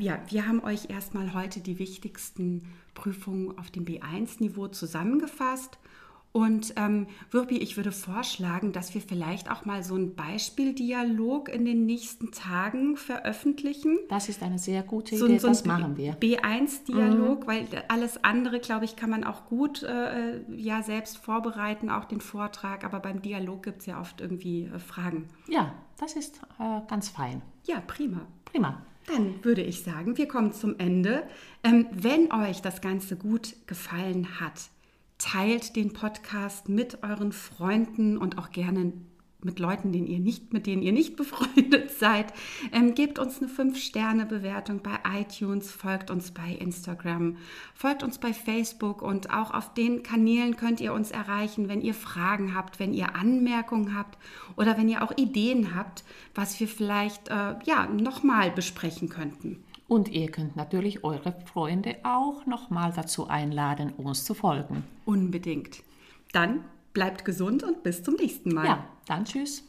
ja, 0.00 0.18
wir 0.28 0.46
haben 0.46 0.62
euch 0.62 0.90
erstmal 0.90 1.34
heute 1.34 1.60
die 1.60 1.78
wichtigsten 1.78 2.62
Prüfungen 2.94 3.56
auf 3.58 3.70
dem 3.70 3.84
B1-Niveau 3.84 4.68
zusammengefasst. 4.68 5.78
Und 6.32 6.74
ähm, 6.76 7.08
Wirbi, 7.32 7.58
ich 7.58 7.76
würde 7.76 7.90
vorschlagen, 7.90 8.70
dass 8.70 8.94
wir 8.94 9.00
vielleicht 9.00 9.50
auch 9.50 9.64
mal 9.64 9.82
so 9.82 9.96
einen 9.96 10.14
Beispieldialog 10.14 11.48
in 11.48 11.64
den 11.64 11.86
nächsten 11.86 12.30
Tagen 12.30 12.96
veröffentlichen. 12.96 13.98
Das 14.08 14.28
ist 14.28 14.40
eine 14.40 14.60
sehr 14.60 14.84
gute 14.84 15.16
So, 15.16 15.26
Idee, 15.26 15.38
so 15.38 15.48
ein 15.48 15.54
das 15.54 15.64
machen 15.64 15.96
wir. 15.96 16.12
Mhm. 16.12 16.16
B1-Dialog, 16.18 17.48
weil 17.48 17.66
alles 17.88 18.22
andere, 18.22 18.60
glaube 18.60 18.84
ich, 18.84 18.94
kann 18.94 19.10
man 19.10 19.24
auch 19.24 19.46
gut 19.46 19.82
äh, 19.82 20.40
ja, 20.54 20.84
selbst 20.84 21.18
vorbereiten, 21.18 21.90
auch 21.90 22.04
den 22.04 22.20
Vortrag. 22.20 22.84
Aber 22.84 23.00
beim 23.00 23.22
Dialog 23.22 23.64
gibt 23.64 23.80
es 23.80 23.86
ja 23.86 24.00
oft 24.00 24.20
irgendwie 24.20 24.66
äh, 24.72 24.78
Fragen. 24.78 25.28
Ja, 25.48 25.74
das 25.98 26.14
ist 26.14 26.40
äh, 26.60 26.80
ganz 26.86 27.08
fein. 27.08 27.42
Ja, 27.64 27.80
prima. 27.84 28.20
Prima. 28.44 28.82
Dann 29.06 29.44
würde 29.44 29.62
ich 29.62 29.82
sagen, 29.82 30.16
wir 30.18 30.28
kommen 30.28 30.52
zum 30.52 30.78
Ende. 30.78 31.24
Ähm, 31.64 31.86
wenn 31.92 32.32
euch 32.32 32.62
das 32.62 32.80
Ganze 32.80 33.16
gut 33.16 33.54
gefallen 33.66 34.40
hat, 34.40 34.70
teilt 35.18 35.76
den 35.76 35.92
Podcast 35.92 36.68
mit 36.68 37.02
euren 37.02 37.32
Freunden 37.32 38.16
und 38.16 38.38
auch 38.38 38.50
gerne 38.50 38.92
mit 39.44 39.58
Leuten, 39.58 39.92
denen 39.92 40.06
ihr 40.06 40.18
nicht, 40.18 40.52
mit 40.52 40.66
denen 40.66 40.82
ihr 40.82 40.92
nicht 40.92 41.16
befreundet 41.16 41.90
seid. 41.90 42.32
Ähm, 42.72 42.94
gebt 42.94 43.18
uns 43.18 43.40
eine 43.40 43.50
5-Sterne-Bewertung 43.50 44.80
bei 44.82 44.98
iTunes, 45.20 45.70
folgt 45.70 46.10
uns 46.10 46.30
bei 46.30 46.52
Instagram, 46.52 47.36
folgt 47.74 48.02
uns 48.02 48.18
bei 48.18 48.32
Facebook 48.32 49.02
und 49.02 49.30
auch 49.30 49.52
auf 49.52 49.74
den 49.74 50.02
Kanälen 50.02 50.56
könnt 50.56 50.80
ihr 50.80 50.92
uns 50.92 51.10
erreichen, 51.10 51.68
wenn 51.68 51.80
ihr 51.80 51.94
Fragen 51.94 52.54
habt, 52.54 52.78
wenn 52.78 52.92
ihr 52.92 53.14
Anmerkungen 53.14 53.96
habt 53.96 54.18
oder 54.56 54.76
wenn 54.76 54.88
ihr 54.88 55.02
auch 55.02 55.16
Ideen 55.16 55.74
habt, 55.74 56.04
was 56.34 56.58
wir 56.60 56.68
vielleicht 56.68 57.28
äh, 57.28 57.54
ja, 57.64 57.86
nochmal 57.86 58.50
besprechen 58.50 59.08
könnten. 59.08 59.62
Und 59.90 60.08
ihr 60.08 60.30
könnt 60.30 60.54
natürlich 60.54 61.02
eure 61.02 61.34
Freunde 61.46 61.96
auch 62.04 62.46
nochmal 62.46 62.92
dazu 62.94 63.26
einladen, 63.26 63.92
uns 63.96 64.24
zu 64.24 64.34
folgen. 64.34 64.84
Unbedingt. 65.04 65.82
Dann 66.32 66.64
bleibt 66.92 67.24
gesund 67.24 67.62
und 67.62 67.82
bis 67.82 68.02
zum 68.02 68.14
nächsten 68.14 68.52
Mal. 68.54 68.66
Ja, 68.66 68.84
dann 69.06 69.24
tschüss. 69.24 69.64